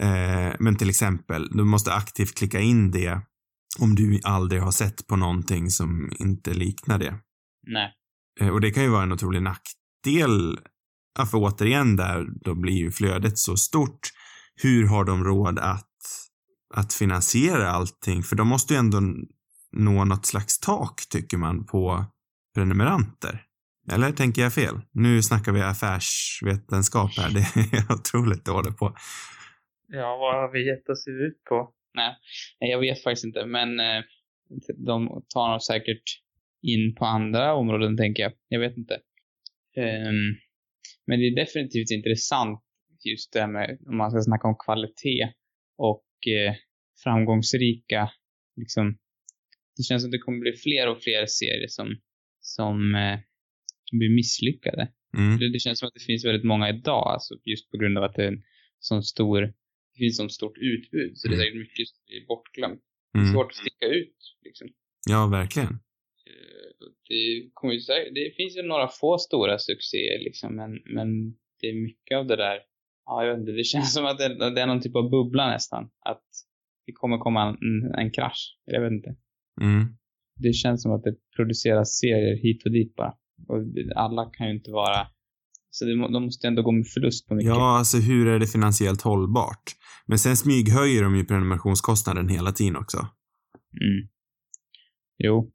[0.00, 3.20] Eh, men till exempel, du måste aktivt klicka in det
[3.78, 7.14] om du aldrig har sett på någonting som inte liknar det.
[7.66, 7.92] Nej.
[8.40, 10.58] Eh, Och det kan ju vara en otrolig nackdel.
[11.18, 14.00] Ja, för återigen där, då blir ju flödet så stort.
[14.62, 15.96] Hur har de råd att,
[16.74, 18.22] att finansiera allting?
[18.22, 19.00] För de måste ju ändå
[19.72, 22.04] nå något slags tak, tycker man, på
[22.54, 23.42] prenumeranter.
[23.92, 24.80] Eller tänker jag fel?
[24.92, 27.30] Nu snackar vi affärsvetenskap här.
[27.30, 28.96] Det är otroligt dålig på.
[29.88, 31.70] Ja, vad har vi gett oss ut på?
[31.94, 32.16] Nej,
[32.58, 34.02] jag vet faktiskt inte, men eh,
[34.86, 36.02] de tar nog säkert
[36.62, 38.32] in på andra områden, tänker jag.
[38.48, 38.94] Jag vet inte.
[39.76, 40.36] Ehm,
[41.06, 42.60] men det är definitivt intressant
[43.04, 45.32] just det här med, om man ska snacka om kvalitet
[45.76, 46.54] och eh,
[47.04, 48.10] framgångsrika,
[48.56, 48.98] liksom.
[49.76, 51.88] Det känns som det kommer bli fler och fler serier som,
[52.40, 53.18] som eh,
[53.92, 54.92] blir misslyckade.
[55.16, 55.38] Mm.
[55.38, 58.04] Det, det känns som att det finns väldigt många idag, alltså just på grund av
[58.04, 58.42] att det är en
[58.78, 59.40] sån stor,
[59.92, 61.46] det finns sån stort utbud, så det är Mm.
[61.46, 62.80] säkert mycket bortglömt.
[63.16, 63.32] Mm.
[63.32, 64.68] svårt att sticka ut, liksom.
[65.08, 65.78] Ja, verkligen.
[67.08, 67.80] Det, kommer ju
[68.14, 71.08] det finns ju några få stora succéer, liksom, men, men
[71.60, 72.58] det är mycket av det där,
[73.06, 75.50] ja, jag vet inte, det känns som att det, det är någon typ av bubbla
[75.50, 75.84] nästan.
[76.04, 76.24] Att
[76.86, 78.58] det kommer komma en, en krasch.
[78.64, 79.16] Jag vet inte.
[79.60, 79.96] Mm.
[80.36, 83.14] Det känns som att det produceras serier hit och dit bara.
[83.48, 83.58] Och
[83.96, 85.06] alla kan ju inte vara,
[85.70, 87.48] så det, de måste ändå gå med förlust på mycket.
[87.48, 89.64] Ja, alltså hur är det finansiellt hållbart?
[90.06, 92.98] Men sen smyghöjer de ju prenumerationskostnaden hela tiden också.
[93.80, 94.08] Mm.
[95.18, 95.52] Jo,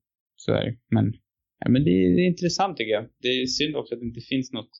[0.53, 0.77] det.
[0.89, 1.13] Men,
[1.59, 3.09] ja, men det, är, det är intressant tycker jag.
[3.21, 4.71] Det är synd också att det inte finns något,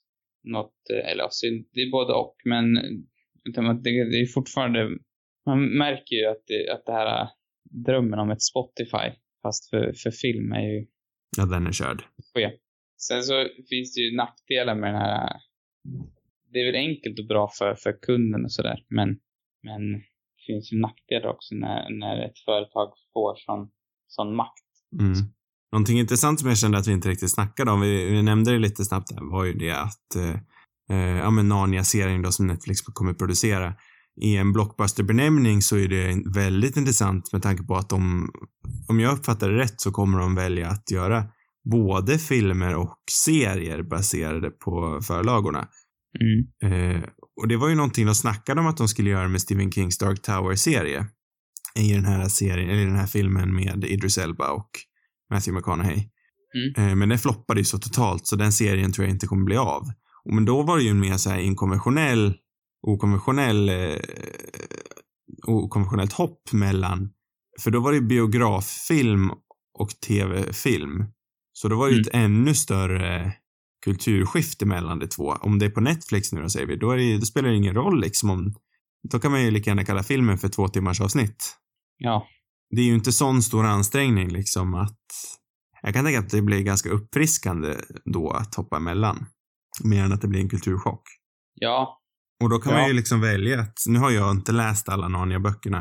[0.44, 4.98] något eh, eller synd, det är både och, men eh, det, det är fortfarande,
[5.46, 7.28] man märker ju att det, att det här eh,
[7.86, 9.08] drömmen om ett Spotify,
[9.42, 10.86] fast för, för film är ju
[11.36, 12.02] Ja, den är körd.
[12.34, 12.50] ske.
[12.96, 15.36] Sen så finns det ju nackdelar med den här,
[16.52, 19.08] det är väl enkelt och bra för, för kunden och sådär, men,
[19.62, 23.70] men det finns ju nackdelar också när, när ett företag får sån,
[24.06, 24.70] sån makt.
[25.00, 25.12] Mm.
[25.72, 28.58] Någonting intressant som jag kände att vi inte riktigt snackade om, vi, vi nämnde det
[28.58, 30.36] lite snabbt där, var ju det att eh,
[30.90, 33.74] eh, ja men Narnia-serien då som Netflix kommer producera.
[34.20, 38.30] I en blockbuster-benämning så är det väldigt intressant med tanke på att de,
[38.88, 41.24] om jag uppfattar det rätt så kommer de välja att göra
[41.70, 45.68] både filmer och serier baserade på förlagorna.
[46.20, 46.72] Mm.
[46.72, 47.02] Eh,
[47.40, 49.98] och det var ju någonting de snackade om att de skulle göra med Stephen Kings
[49.98, 51.06] Dark Tower-serie.
[51.74, 54.70] I den här serien, eller i den här filmen med Idris Elba och
[55.30, 56.08] Matthew McConaughey.
[56.76, 56.90] Mm.
[56.90, 59.56] Eh, men den floppade ju så totalt så den serien tror jag inte kommer bli
[59.56, 59.82] av.
[60.32, 62.34] Men då var det ju en mer så här inkonventionell,
[62.86, 63.96] okonventionell, eh,
[65.46, 67.10] okonventionellt hopp mellan,
[67.60, 69.30] för då var det ju biograffilm
[69.78, 71.04] och tv-film.
[71.52, 72.08] Så då var det ju Mm.
[72.08, 73.32] ett ännu större
[73.84, 75.32] kulturskifte mellan de två.
[75.40, 77.74] Om det är på Netflix nu då säger vi, då, det, då spelar det ingen
[77.74, 78.54] roll liksom om,
[79.10, 81.56] då kan man ju lika gärna kalla filmen för två timmars avsnitt.
[81.98, 82.26] Ja.
[82.70, 84.96] Det är ju inte sån stor ansträngning liksom att,
[85.82, 89.26] jag kan tänka att det blir ganska uppfriskande då att hoppa emellan.
[89.84, 91.02] Mer än att det blir en kulturchock.
[91.54, 92.00] Ja.
[92.42, 92.78] Och då kan Ja.
[92.78, 95.78] man ju liksom välja att, nu har jag inte läst alla Narnia-böckerna,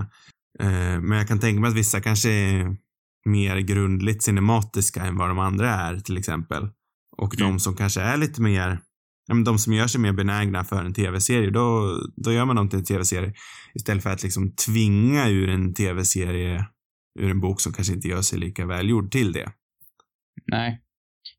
[0.60, 2.78] eh, men jag kan tänka mig att vissa kanske är
[3.25, 6.69] mer grundligt cinematiska än vad de andra är till exempel.
[7.17, 7.49] Och Mm.
[7.52, 8.80] de som kanske är lite mer,
[9.28, 12.56] ja, men de som gör sig mer benägna för en tv-serie, då, då gör man
[12.56, 13.34] dem till en tv-serie.
[13.73, 16.65] Istället för att liksom tvinga ur en tv-serie,
[17.19, 19.51] ur en bok som kanske inte gör sig lika välgjord till det.
[20.45, 20.82] Nej.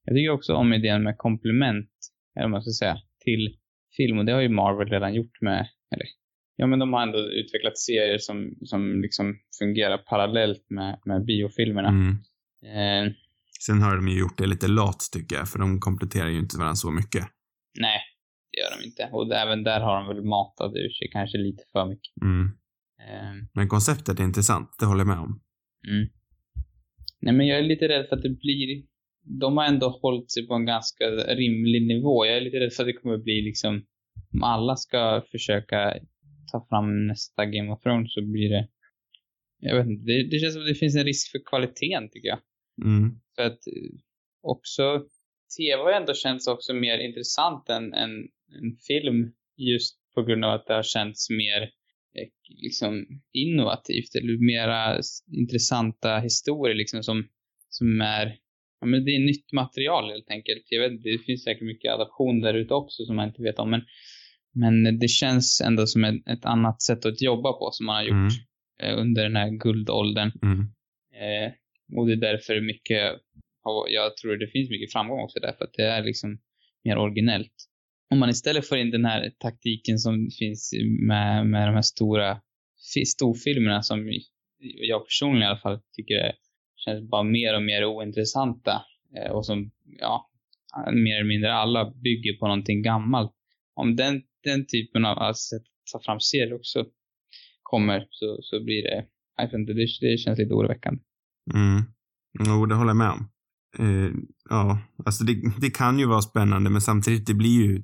[0.04, 1.90] Jag tycker också om idén med komplement,
[2.36, 3.56] eller vad man ska säga, till
[3.96, 4.18] film.
[4.18, 6.06] Och det har ju Marvel redan gjort med, eller
[6.56, 11.88] ja men de har ändå utvecklat serier som, som liksom fungerar parallellt med, med biofilmerna.
[11.88, 12.10] Mm.
[13.06, 13.12] Eh,
[13.66, 16.58] Sen har de ju gjort det lite lat tycker jag, för de kompletterar ju inte
[16.58, 17.26] varandra så mycket.
[17.80, 18.00] nej,
[18.52, 19.08] det gör de inte.
[19.12, 22.22] Och även där har de väl matat ur sig kanske lite för mycket.
[22.22, 22.46] Mm.
[23.00, 25.40] Eh, Men konceptet är intressant, det håller jag med om.
[25.88, 26.08] Mm.
[27.20, 28.82] Nej, men jag är lite rädd för att det blir...
[29.22, 32.26] De har ändå hållit sig på en ganska rimlig nivå.
[32.26, 33.86] Jag är lite rädd för att det kommer bli liksom...
[34.32, 35.94] Om alla ska försöka
[36.52, 38.68] ta fram nästa Game of Thrones så blir det...
[39.60, 40.04] Jag vet inte.
[40.04, 42.40] Det, det känns som att det finns en risk för kvaliteten, tycker jag.
[42.84, 43.20] Mm.
[43.36, 43.98] För att eh,
[44.42, 45.06] också...
[45.58, 48.28] TV har ändå känts också mer intressant än en,
[48.88, 51.70] film just på grund av att det har känts mer
[52.48, 55.00] liksom innovativt eller mera
[55.32, 57.28] intressanta historier liksom som,
[57.68, 58.36] som är,
[58.80, 60.64] ja men det är nytt material helt enkelt.
[60.68, 63.70] Jag vet det finns säkert mycket adaption där ute också som man inte vet om
[63.70, 63.82] men,
[64.54, 68.02] men det känns ändå som ett, ett annat sätt att jobba på som man har
[68.02, 68.32] gjort
[68.82, 70.32] eh, under den här guldåldern.
[70.42, 70.60] Mm.
[71.20, 71.52] Eh,
[71.96, 73.12] och det är därför mycket,
[73.88, 76.38] jag tror det finns mycket framgång också därför att det är liksom
[76.84, 77.69] mer originellt.
[78.10, 80.72] Om man istället får in den här taktiken som finns
[81.08, 82.40] med, med de här stora
[83.06, 84.12] storfilmerna som
[84.60, 86.32] jag personligen i alla fall tycker är,
[86.76, 88.82] känns bara mer och mer ointressanta
[89.16, 90.30] eh, och som, ja,
[90.92, 93.32] mer eller mindre alla bygger på någonting gammalt.
[93.74, 96.84] Om den, den typen av av sätt att ta fram serier också
[97.62, 101.00] kommer så, så blir det, jag vet inte, det, det känns lite oroväckande.
[101.54, 101.82] Mm.
[102.46, 103.28] Jo, det håller jag med om.
[103.80, 104.12] Uh,
[104.50, 107.82] ja, alltså det, det kan ju vara spännande, men samtidigt, det blir ju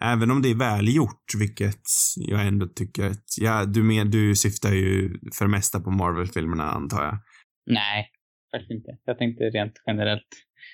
[0.00, 1.82] Även om det är välgjort, vilket
[2.16, 6.70] jag ändå tycker att, ja, du, med, du syftar ju för det mesta på Marvel-filmerna
[6.70, 7.18] antar jag.
[7.66, 8.10] Nej,
[8.54, 8.90] faktiskt inte.
[9.04, 10.28] Jag tänkte rent generellt.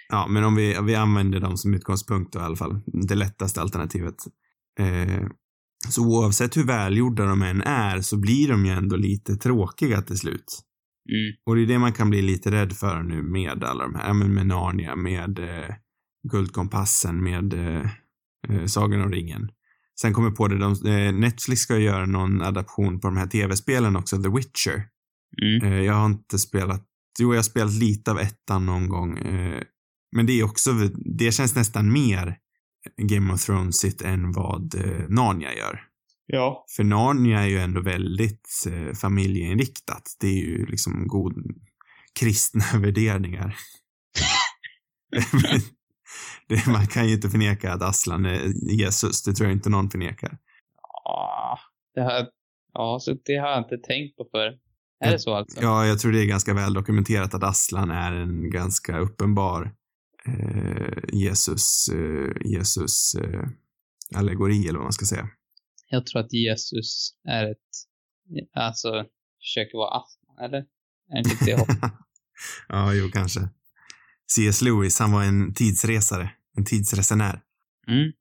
[0.09, 2.81] Ja, men om vi, vi använder dem som utgångspunkt då i alla fall.
[3.09, 4.15] Det lättaste alternativet.
[4.79, 5.27] Eh,
[5.89, 10.19] så oavsett hur välgjorda de än är så blir de ju ändå lite tråkiga till
[10.19, 10.63] slut.
[11.11, 11.35] Mm.
[11.47, 14.15] Och det är det man kan bli lite rädd för nu med alla de här,
[14.15, 15.75] med Narnia, med eh,
[16.33, 17.91] Guldkompassen, med eh,
[18.49, 19.51] eh, Sagan om ringen.
[20.01, 23.97] Sen kommer på det, de, eh, Netflix ska göra någon adaption på de här tv-spelen
[23.97, 24.87] också, The Witcher.
[25.43, 25.73] Mm.
[25.73, 26.87] Eh, jag har inte spelat,
[27.21, 29.19] jo jag har spelat lite av ettan någon gång.
[29.19, 29.63] Eh,
[30.17, 30.73] men det är också,
[31.19, 32.37] det känns nästan mer
[32.97, 35.81] Game of Thrones än vad eh, Narnia gör.
[36.27, 36.65] Ja.
[36.77, 40.17] För Narnia är ju ändå väldigt eh, familjeinriktat.
[40.21, 41.35] Det är ju liksom god
[42.21, 43.57] kristna värderingar.
[46.49, 49.23] det, man kan ju inte förneka att Aslan är Jesus.
[49.23, 50.39] Det tror jag inte någon förnekar.
[51.05, 51.59] Ja,
[51.95, 52.29] det har,
[52.75, 54.59] ja, så det har jag inte tänkt på för.
[55.05, 55.63] Är det så alltså?
[55.63, 59.75] Ja, jag tror det är ganska väl dokumenterat att Aslan är en ganska uppenbar
[60.27, 63.49] eh, Jesus, eh, Jesus eh,
[64.15, 65.29] allegori eller vad man ska säga.
[65.89, 67.59] Jag tror att Jesus är ett,
[68.55, 69.05] alltså,
[69.41, 70.65] försöker vara Aslan, eller?
[71.11, 71.67] Är inte det
[72.69, 73.41] ja, jo, kanske.
[74.35, 74.63] C.S.
[74.63, 77.41] Lewis, han var en tidsresare, en tidsresenär.
[77.89, 78.13] Mm.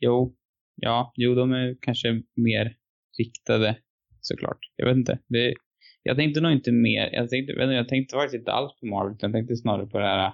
[0.00, 0.34] Jo.
[0.74, 2.76] Ja, jo, de är kanske mer
[3.18, 3.78] riktade,
[4.20, 4.58] såklart.
[4.76, 5.18] Jag vet inte.
[5.28, 5.54] Det,
[6.02, 8.86] jag tänkte nog inte mer, jag tänkte, jag inte, jag tänkte faktiskt inte alls på
[8.86, 10.32] Marvel, utan jag tänkte snarare på det här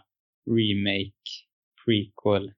[0.56, 1.30] remake,
[1.84, 2.52] prequel.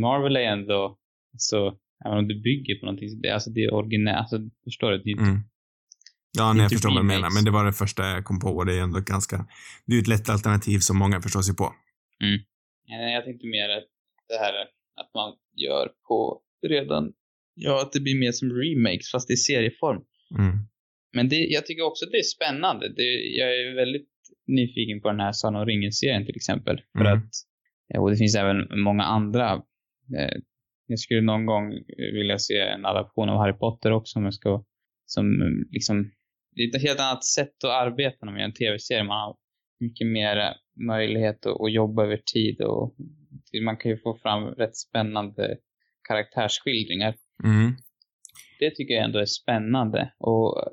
[0.00, 0.98] Marvel är ändå,
[1.32, 4.98] alltså, även om det bygger på någonting, det, alltså det är originellt, alltså förstår du?
[4.98, 5.40] Det, Mm.
[6.38, 8.48] Ja, nej, jag förstår vad du menar, men det var det första jag kom på
[8.48, 9.36] och det är ändå ganska,
[9.86, 11.74] det är ju ett lätt alternativ som många förstår sig på.
[12.88, 13.88] Nej, jag tänkte mer att
[14.28, 14.54] det här
[15.00, 17.12] att man gör på redan,
[17.54, 20.02] ja, att det blir mer som remakes fast i serieform.
[20.38, 20.56] Mm.
[21.12, 22.88] Men det, jag tycker också att det är spännande.
[22.88, 23.02] Det,
[23.40, 24.08] jag är väldigt
[24.46, 26.80] nyfiken på den här Sagan om ringen-serien till exempel.
[26.98, 27.18] För Mm.
[27.18, 27.30] att,
[27.94, 29.52] eh, och det finns även många andra.
[30.18, 30.36] Eh,
[30.86, 31.72] jag skulle någon gång
[32.12, 34.64] vilja se en adaption av Harry Potter också om jag ska,
[35.06, 36.10] som eh, liksom,
[36.54, 39.04] det är ett helt annat sätt att arbeta när man gör en tv-serie.
[39.04, 39.36] Man har
[39.80, 40.54] mycket mer
[40.86, 42.96] möjlighet att, att jobba över tid och
[43.64, 45.56] man kan ju få fram rätt spännande
[46.08, 47.14] karaktärsskildringar
[47.44, 47.72] Mm.
[48.60, 50.12] det tycker jag ändå är spännande.
[50.18, 50.64] Och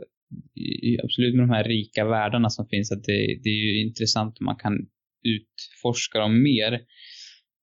[1.04, 4.46] absolut med de här rika världarna som finns, att det, det är ju intressant om
[4.46, 4.74] man kan
[5.24, 6.82] utforska dem mer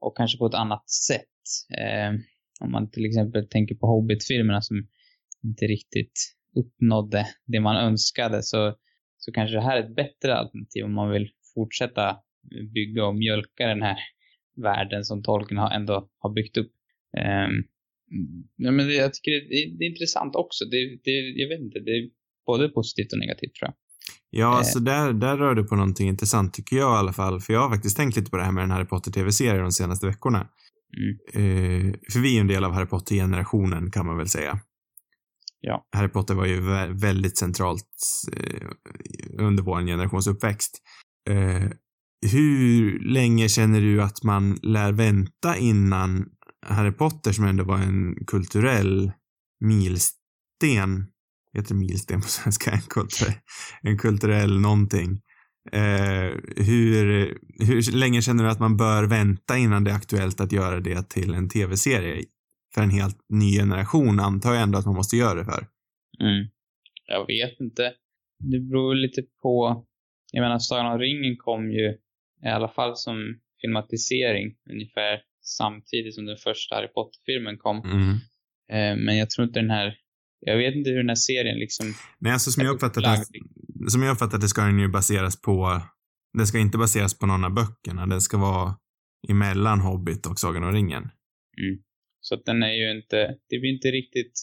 [0.00, 1.20] och kanske på ett annat sätt.
[1.78, 2.20] Eh,
[2.60, 4.76] om man till exempel tänker på Hobbit-filmerna som
[5.44, 6.12] inte riktigt
[6.56, 8.74] uppnådde det man önskade så,
[9.24, 12.16] så kanske det här är ett bättre alternativ om man vill fortsätta
[12.74, 13.96] bygga och mjölka den här
[14.56, 16.72] världen som Tolkien har ändå har byggt upp.
[17.18, 17.64] Ehm,
[18.56, 20.64] Ja, men det, jag tycker det, det, det är intressant också.
[20.64, 22.08] Det, det, jag vet inte, det är
[22.46, 23.74] både positivt och negativt tror jag.
[24.30, 24.58] Ja, Eh.
[24.58, 27.40] alltså där, där rör du på någonting intressant tycker jag i alla fall.
[27.40, 29.72] För jag har faktiskt tänkt lite på det här med den Harry Potter tv-serien de
[29.72, 30.48] senaste veckorna.
[30.96, 31.18] Mm.
[31.34, 34.58] Eh, för vi är en del av Harry Potter-generationen kan man väl säga.
[35.66, 35.86] Ja.
[35.96, 37.88] Harry Potter var ju vä- väldigt centralt
[38.32, 38.68] eh,
[39.38, 40.78] under vår generations uppväxt.
[41.30, 41.68] Eh,
[42.32, 46.26] hur länge känner du att man lär vänta innan
[46.66, 49.12] Harry Potter, som ändå var en kulturell
[49.60, 51.06] milsten,
[51.52, 53.34] heter milsten på svenska, en kulturell,
[53.82, 55.20] en kulturell någonting.
[55.72, 57.04] Eh, hur,
[57.64, 61.08] hur länge känner du att man bör vänta innan det är aktuellt att göra det
[61.08, 62.24] till en tv-serie?
[62.74, 65.66] För en helt ny generation antar jag ändå att man måste göra det för.
[66.20, 66.48] Mm.
[67.06, 67.92] Jag vet inte.
[68.38, 69.84] Det beror lite på...
[70.32, 71.96] Jag menar, Sagan om ringen kom ju
[72.44, 77.78] i alla fall som filmatisering ungefär samtidigt som den första Harry Potter-filmen kom.
[77.84, 78.10] Mm.
[78.72, 79.96] Eh, men jag tror inte den här...
[80.40, 81.94] Jag vet inte hur den här serien liksom...
[82.18, 85.80] Nej, alltså som jag uppfattat det, som jag uppfattat det ska den ju baseras på,
[86.38, 88.06] den ska inte baseras på någon av böckerna.
[88.06, 88.74] Den ska vara
[89.28, 91.02] emellan Hobbit och Sagan om ringen.
[91.02, 91.78] Mm.
[92.26, 94.34] Så att den är ju inte, det blir inte riktigt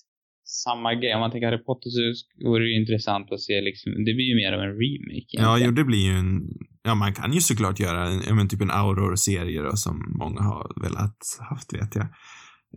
[0.65, 1.13] samma grej.
[1.15, 2.02] Om man tänker Harry Potter så
[2.48, 5.46] vore det ju intressant att se liksom, det blir ju mer av en remake egentligen.
[5.46, 6.41] Ja, jo, det blir ju en,
[6.84, 10.82] ja man kan ju såklart göra en, men typ en Auror-serie då som många har
[10.84, 12.08] velat haft vet jag.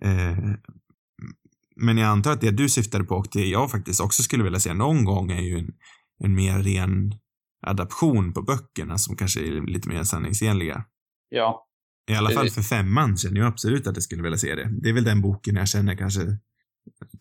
[0.09, 0.55] Eh,
[1.77, 4.61] men jag antar att det du syftade på och det jag faktiskt också skulle vilja
[4.61, 5.73] se någon gång är ju en,
[6.25, 7.13] en mer ren
[7.67, 10.85] adaption på böckerna som kanske är lite mer sanningsenliga.
[11.29, 11.67] Ja.
[12.11, 14.69] I alla fall för femman känner jag absolut att jag skulle vilja se det.
[14.83, 16.21] Det är väl den boken jag känner kanske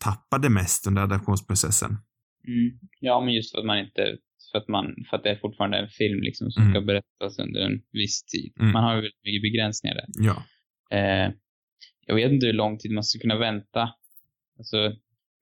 [0.00, 1.90] tappade mest under adaptionsprocessen.
[2.48, 2.78] Mm.
[3.00, 4.16] Ja, men just för att man inte,
[4.52, 6.72] för att man, för att det är fortfarande en film liksom som Mm.
[6.74, 8.52] ska berättas under en viss tid.
[8.60, 8.72] Mm.
[8.72, 10.06] Man har ju väldigt mycket begränsningar där.
[10.28, 10.36] Ja.
[10.98, 11.32] Eh,
[12.06, 13.88] jag vet inte hur lång tid man ska kunna vänta.
[14.58, 14.76] Alltså,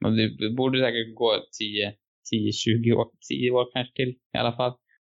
[0.04, 1.92] man- det borde säkert gå 10,
[2.30, 4.72] 10, 20 år, 10 år kanske till i alla fall.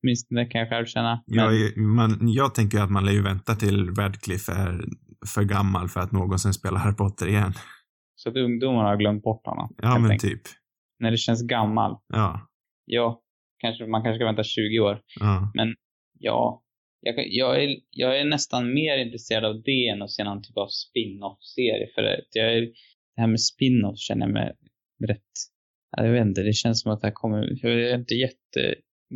[0.04, 1.22] Åtminstone kan jag själv känna.
[1.26, 4.80] Men, Jag, man, jag tänker att man lär ju vänta till Radcliffe är
[5.34, 7.52] för gammal för att någonsin spela Harry Potter igen.
[8.14, 9.74] Så att ungdomarna har glömt bort honom.
[9.82, 10.32] Ja, men enkelt.
[10.32, 10.42] typ.
[10.98, 11.96] När det känns gammal.
[12.08, 12.48] Ja.
[12.84, 13.22] Ja,
[13.58, 15.00] kanske, man kanske ska vänta 20 år.
[15.20, 15.52] Ja.
[16.18, 16.62] Ja,
[17.00, 20.56] jag, jag, är, jag är nästan mer intresserad av det än att se någon typ
[20.56, 21.88] av spin-off-serie.
[21.94, 22.60] För det, jag är,
[23.16, 24.52] det här med spin-off känner jag mig
[25.08, 25.32] rätt...
[25.96, 27.58] ja, Jag vet inte, det känns som att det här kommer...
[27.62, 28.14] Jag är inte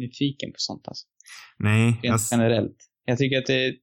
[0.02, 1.06] jättenyfiken på sånt alltså.
[1.58, 2.76] Nej, Rent alltså, generellt.
[3.04, 3.74] Jag tycker att det...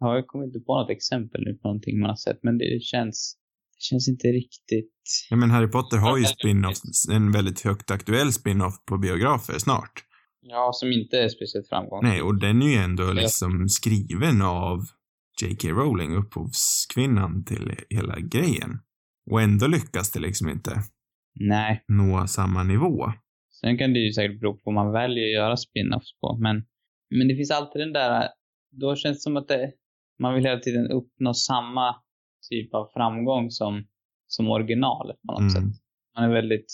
[0.00, 2.82] Ja, jag kommer inte på något exempel nu på någonting man har sett, men det
[2.82, 3.36] känns...
[3.76, 4.92] Det känns inte riktigt...
[5.30, 6.78] ja, men Harry Potter har ju spin-off,
[7.10, 10.04] en väldigt högt aktuell spin-off på biografer snart.
[10.40, 12.12] Ja, som inte är speciellt framgångsrik.
[12.12, 14.78] Nej, och den är ju ändå liksom skriven av
[15.42, 15.68] J.K.
[15.68, 18.78] Rowling, upphovskvinnan till hela grejen.
[19.30, 20.82] Och ändå lyckas det liksom inte
[21.40, 21.84] Nej.
[21.88, 23.12] nå samma nivå.
[23.60, 26.66] Sen kan det ju säkert bero på vad man väljer att göra spin-offs på, men,
[27.10, 28.28] men det finns alltid den där,
[28.70, 29.72] då känns det som att det,
[30.18, 31.96] man vill hela tiden uppnå samma
[32.50, 33.86] typ av framgång som,
[34.26, 35.50] som originalet på något Mm.
[35.50, 35.80] sätt.
[36.14, 36.66] Man är väldigt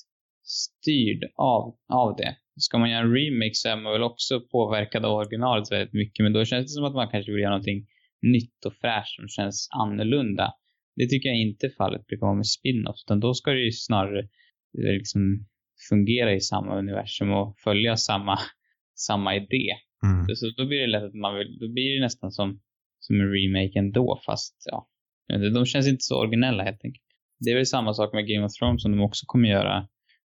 [0.44, 2.36] styrd av, av det.
[2.60, 6.22] Ska man göra en remake så är man väl också påverkad av originalet väldigt mycket,
[6.22, 7.86] men då känns det som att man kanske vill göra någonting
[8.22, 10.52] nytt och fräscht som känns annorlunda.
[10.96, 14.28] Det tycker jag inte fallet brukar vara med spin-offs, utan då ska det ju snarare
[14.78, 15.46] liksom
[15.90, 18.38] fungera i samma universum och följa samma,
[19.08, 19.66] samma idé.
[20.04, 20.26] Mm.
[20.36, 22.60] Så då blir det lätt att man vill, då blir det nästan som,
[23.00, 24.86] som en remake ändå, fast ja.
[25.54, 27.04] De känns inte så originella helt enkelt.
[27.44, 29.76] Det är väl samma sak med Game of Thrones som de också kommer göra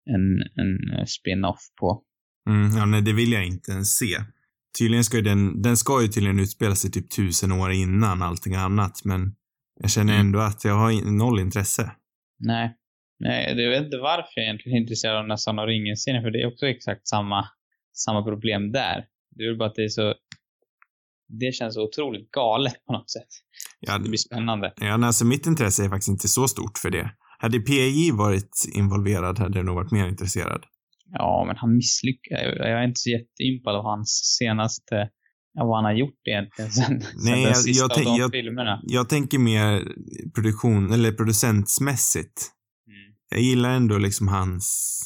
[0.10, 2.04] en, en eh, spin-off på.
[2.49, 4.15] Mm, ja, nej, det vill jag inte ens se.
[4.80, 8.56] Tydligen ska ju den, den ska ju tydligen utspela sig typ tusen år innan allting
[8.56, 9.36] annat, men
[9.82, 10.26] jag känner Mm.
[10.26, 11.91] ändå att jag har in- noll intresse.
[12.39, 12.76] Nej.
[13.23, 16.31] Nej, jag vet inte varför jag egentligen är intresserad av den Sagan om ringen-serien, för
[16.31, 17.45] det är också exakt samma,
[18.05, 19.05] samma problem där.
[19.36, 20.13] Det är bara att det är så...
[21.39, 23.27] Det känns otroligt galet på något sätt.
[23.79, 24.73] Ja, Det blir spännande.
[24.75, 27.12] ja, alltså mitt intresse är faktiskt inte så stort för det.
[27.39, 30.63] Hade PJ varit involverad hade jag nog varit mer intresserad.
[31.12, 32.55] Ja, men han misslyckades.
[32.57, 34.95] Jag är inte så jätteimpad av hans senaste,
[35.62, 38.21] av vad han har gjort egentligen sen, sen Nej, den jag- sista jag av de
[38.21, 38.79] jag- filmerna.
[38.83, 39.83] Jag tänker mer
[40.36, 42.49] produktion, eller producentsmässigt.
[43.34, 45.00] Jag gillar ändå liksom hans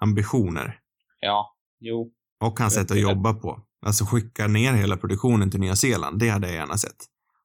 [0.00, 0.78] ambitioner.
[1.20, 2.12] Ja, jo.
[2.40, 3.62] Och hans sätt att jobba på.
[3.86, 6.96] Alltså skicka ner hela produktionen till Nya Zeeland, det hade jag gärna sett.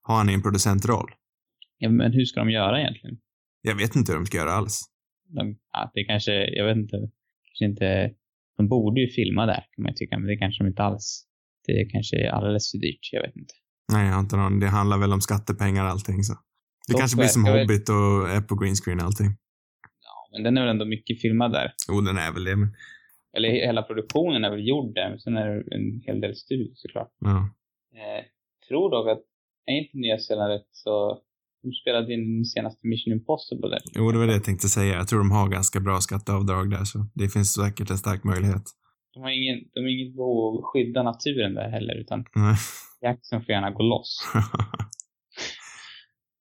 [0.08, 1.12] Ha han i en producentroll.
[1.78, 3.18] Ja, men hur ska de göra egentligen?
[3.62, 4.82] Jag vet inte hur de ska göra alls.
[5.30, 6.98] De, ja, det kanske, jag vet inte,
[7.46, 8.12] kanske inte,
[8.58, 11.26] de borde ju filma där kan man tycka, men det kanske de inte alls.
[11.68, 13.54] Det kanske är alldeles för dyrt, jag vet inte.
[13.92, 16.34] Nej, jag har inte någon, det handlar väl om skattepengar allting så.
[16.88, 19.30] Det Dock kanske blir som Hobbit och är på green screen allting.
[20.32, 21.74] Men den är väl ändå mycket filmad där.
[21.90, 22.76] Jo, den är väl det, men
[23.38, 26.36] Eller he- hela produktionen är väl gjord där, men sen är det en hel del
[26.36, 27.12] studio såklart.
[27.20, 27.50] ja.
[27.96, 28.26] Eh,
[28.68, 29.22] tror dock att,
[29.66, 31.20] är inte Nya Zeeland rätt så,
[31.64, 33.80] de spelade in senaste Mission Impossible där.
[33.96, 34.94] Jo, det var det jag tänkte säga.
[34.94, 38.64] Jag tror de har ganska bra skatteavdrag där, så det finns säkert en stark möjlighet.
[39.14, 42.56] De har ingen, de har inget behov av att skydda naturen där heller, utan Nej.
[43.02, 44.20] jakten får gärna gå loss.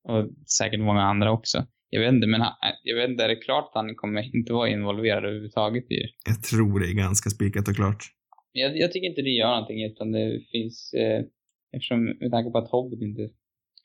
[0.08, 0.28] Och
[0.58, 1.66] säkert många andra också.
[1.90, 4.52] Jag vet inte, men han, jag vet inte, är det klart att han kommer inte
[4.52, 6.10] vara involverad överhuvudtaget i det?
[6.26, 8.04] Jag tror det är ganska spikat och klart.
[8.52, 11.24] Jag, jag tycker inte det gör någonting, utan det finns, eh,
[11.72, 13.22] eftersom, med tanke på att Hobbit inte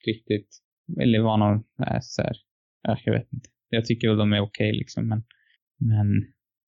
[0.08, 0.50] riktigt,
[1.02, 2.36] eller var någon, äh, så här,
[2.84, 3.50] ja, jag vet inte.
[3.70, 5.24] Jag tycker väl de är okej okay, liksom, men,
[5.80, 6.08] men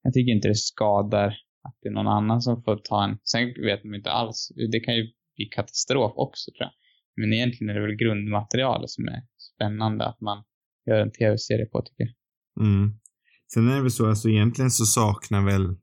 [0.04, 1.28] jag tycker inte det skadar
[1.64, 4.80] att det är någon annan som får ta en, sen vet man inte alls, det
[4.80, 5.04] kan ju
[5.36, 6.74] bli katastrof också tror jag.
[7.22, 10.44] Men egentligen är det väl grundmaterialet som är spännande att man
[10.88, 12.66] gör en tv-serie på tycker jag.
[12.66, 12.94] Mm.
[13.54, 15.76] Sen är det väl så, alltså egentligen så saknar väl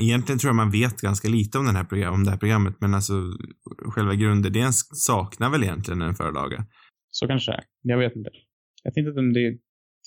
[0.00, 2.74] Egentligen tror jag man vet ganska lite om, den här program, om det här programmet,
[2.80, 3.12] men alltså
[3.78, 6.66] själva grundidén saknar väl egentligen en förlaga.
[7.10, 7.64] Så kanske det är.
[7.82, 8.30] Jag vet inte.
[8.82, 9.58] Jag tänkte att om det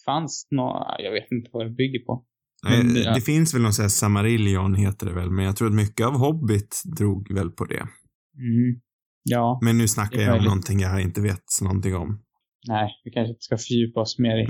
[0.05, 2.25] fanns några, jag vet inte vad det bygger på.
[2.63, 3.13] Men, det, ja.
[3.13, 6.05] det finns väl någon sån här Samarillion heter det väl, men jag tror att mycket
[6.05, 7.87] av Hobbit drog väl på det.
[8.37, 8.81] Mm.
[9.23, 9.59] Ja.
[9.63, 12.24] Men nu snackar jag om någonting jag inte vet någonting om.
[12.67, 14.47] Nej, vi kanske inte ska fördjupa oss mer i,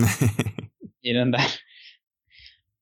[1.09, 1.45] i den där.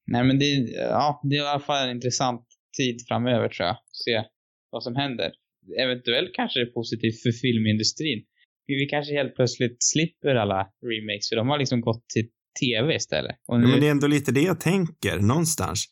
[0.08, 2.46] Nej, men det, ja, det är i alla fall en intressant
[2.78, 3.78] tid framöver tror jag.
[3.92, 4.24] Se
[4.72, 5.32] vad som händer.
[5.80, 8.24] Eventuellt kanske det är positivt för filmindustrin.
[8.68, 12.28] Vi kanske helt plötsligt slipper alla remakes, för de har liksom gått till
[12.62, 13.36] tv istället.
[13.48, 13.54] Nu...
[13.54, 15.86] Ja, men det är ändå lite det jag tänker, någonstans.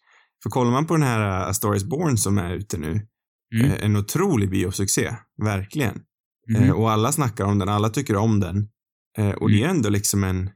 [0.44, 3.08] För kollar man på den här uh, A Star Is Born som är ute nu,
[3.56, 3.72] mm.
[3.72, 5.10] eh, en otrolig biosuccé,
[5.44, 6.02] verkligen.
[6.50, 6.64] Mm.
[6.64, 8.70] Eh, och alla snackar om den, alla tycker om den.
[9.18, 9.60] Eh, och mm.
[9.60, 10.50] det är ändå liksom en,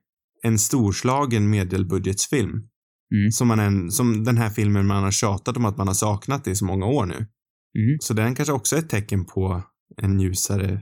[0.44, 2.70] en storslagen medelbudgetsfilm.
[3.16, 3.32] Mm.
[3.32, 6.48] Som, man en, som den här filmen man har tjatat om att man har saknat
[6.48, 7.16] i så många år nu.
[7.16, 7.98] Mm.
[8.00, 9.64] Så den kanske också är ett tecken på
[10.02, 10.82] en ljusare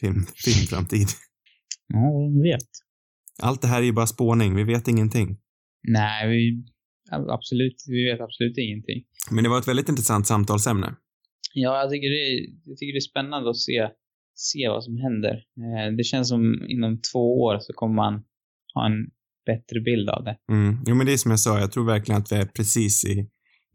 [0.00, 1.08] film, filmframtid.
[1.86, 2.68] Ja, vem vet.
[3.42, 5.38] Allt det här är ju bara spåning, vi vet ingenting.
[5.88, 6.64] Nej, vi,
[7.10, 9.04] absolut, vi vet absolut ingenting.
[9.30, 10.94] Men det var ett väldigt intressant samtalsämne.
[11.54, 13.88] Ja, jag tycker det är, jag tycker det är spännande att se,
[14.34, 15.34] se vad som händer.
[15.34, 18.24] Eh, det känns som inom två år så kommer man
[18.74, 19.10] ha en
[19.46, 20.36] bättre bild av det.
[20.52, 20.78] Mm.
[20.86, 23.28] Jo, men det är som jag sa, jag tror verkligen att vi är precis i,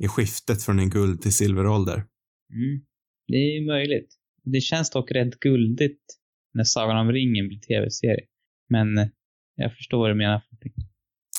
[0.04, 1.94] i skiftet från en guld till silverålder.
[2.54, 2.82] Mm.
[3.28, 4.16] Det är möjligt.
[4.44, 6.04] Det känns dock rätt guldigt
[6.54, 8.26] när Sagan om ringen blir tv-serie.
[8.70, 9.08] Men eh,
[9.56, 10.42] jag förstår vad du menar.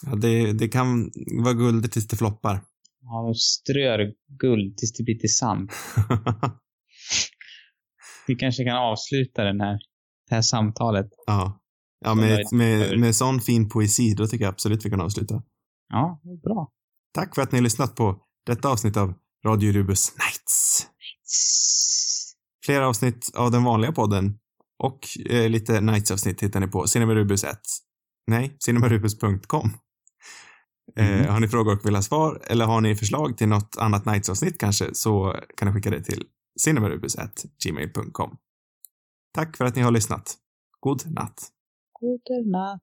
[0.06, 1.10] Ja, det, det kan
[1.42, 2.60] vara guldet tills det floppar.
[3.02, 5.70] Ja, de strör guld tills det blir till sand.
[8.30, 9.78] Vi kanske kan avsluta den här,
[10.28, 11.06] det här samtalet.
[11.26, 11.60] Ja.
[12.04, 15.42] Ja, med, med, med sån fin poesi, då tycker jag absolut vi kan avsluta.
[15.88, 16.70] Ja, bra.
[17.14, 19.14] Tack för att ni har lyssnat på detta avsnitt av
[19.46, 20.86] Radio Rubus Nights.
[20.86, 22.34] Nights.
[22.66, 24.38] Fler avsnitt av den vanliga podden
[24.78, 27.58] och eh, lite Nights-avsnitt hittar ni på Cinemarubus 1.
[28.26, 29.70] Nej, cinemarubus.com.
[30.96, 31.20] Eh, mm.
[31.20, 34.04] Eh, har ni frågor och vill ha svar eller har ni förslag till något annat
[34.04, 36.24] Nights-avsnitt kanske så kan ni skicka det till
[36.56, 38.36] cinemarubus.gmail.com.
[39.32, 40.38] Tack för att ni har lyssnat.
[40.80, 41.48] God natt.
[42.00, 42.82] God natt.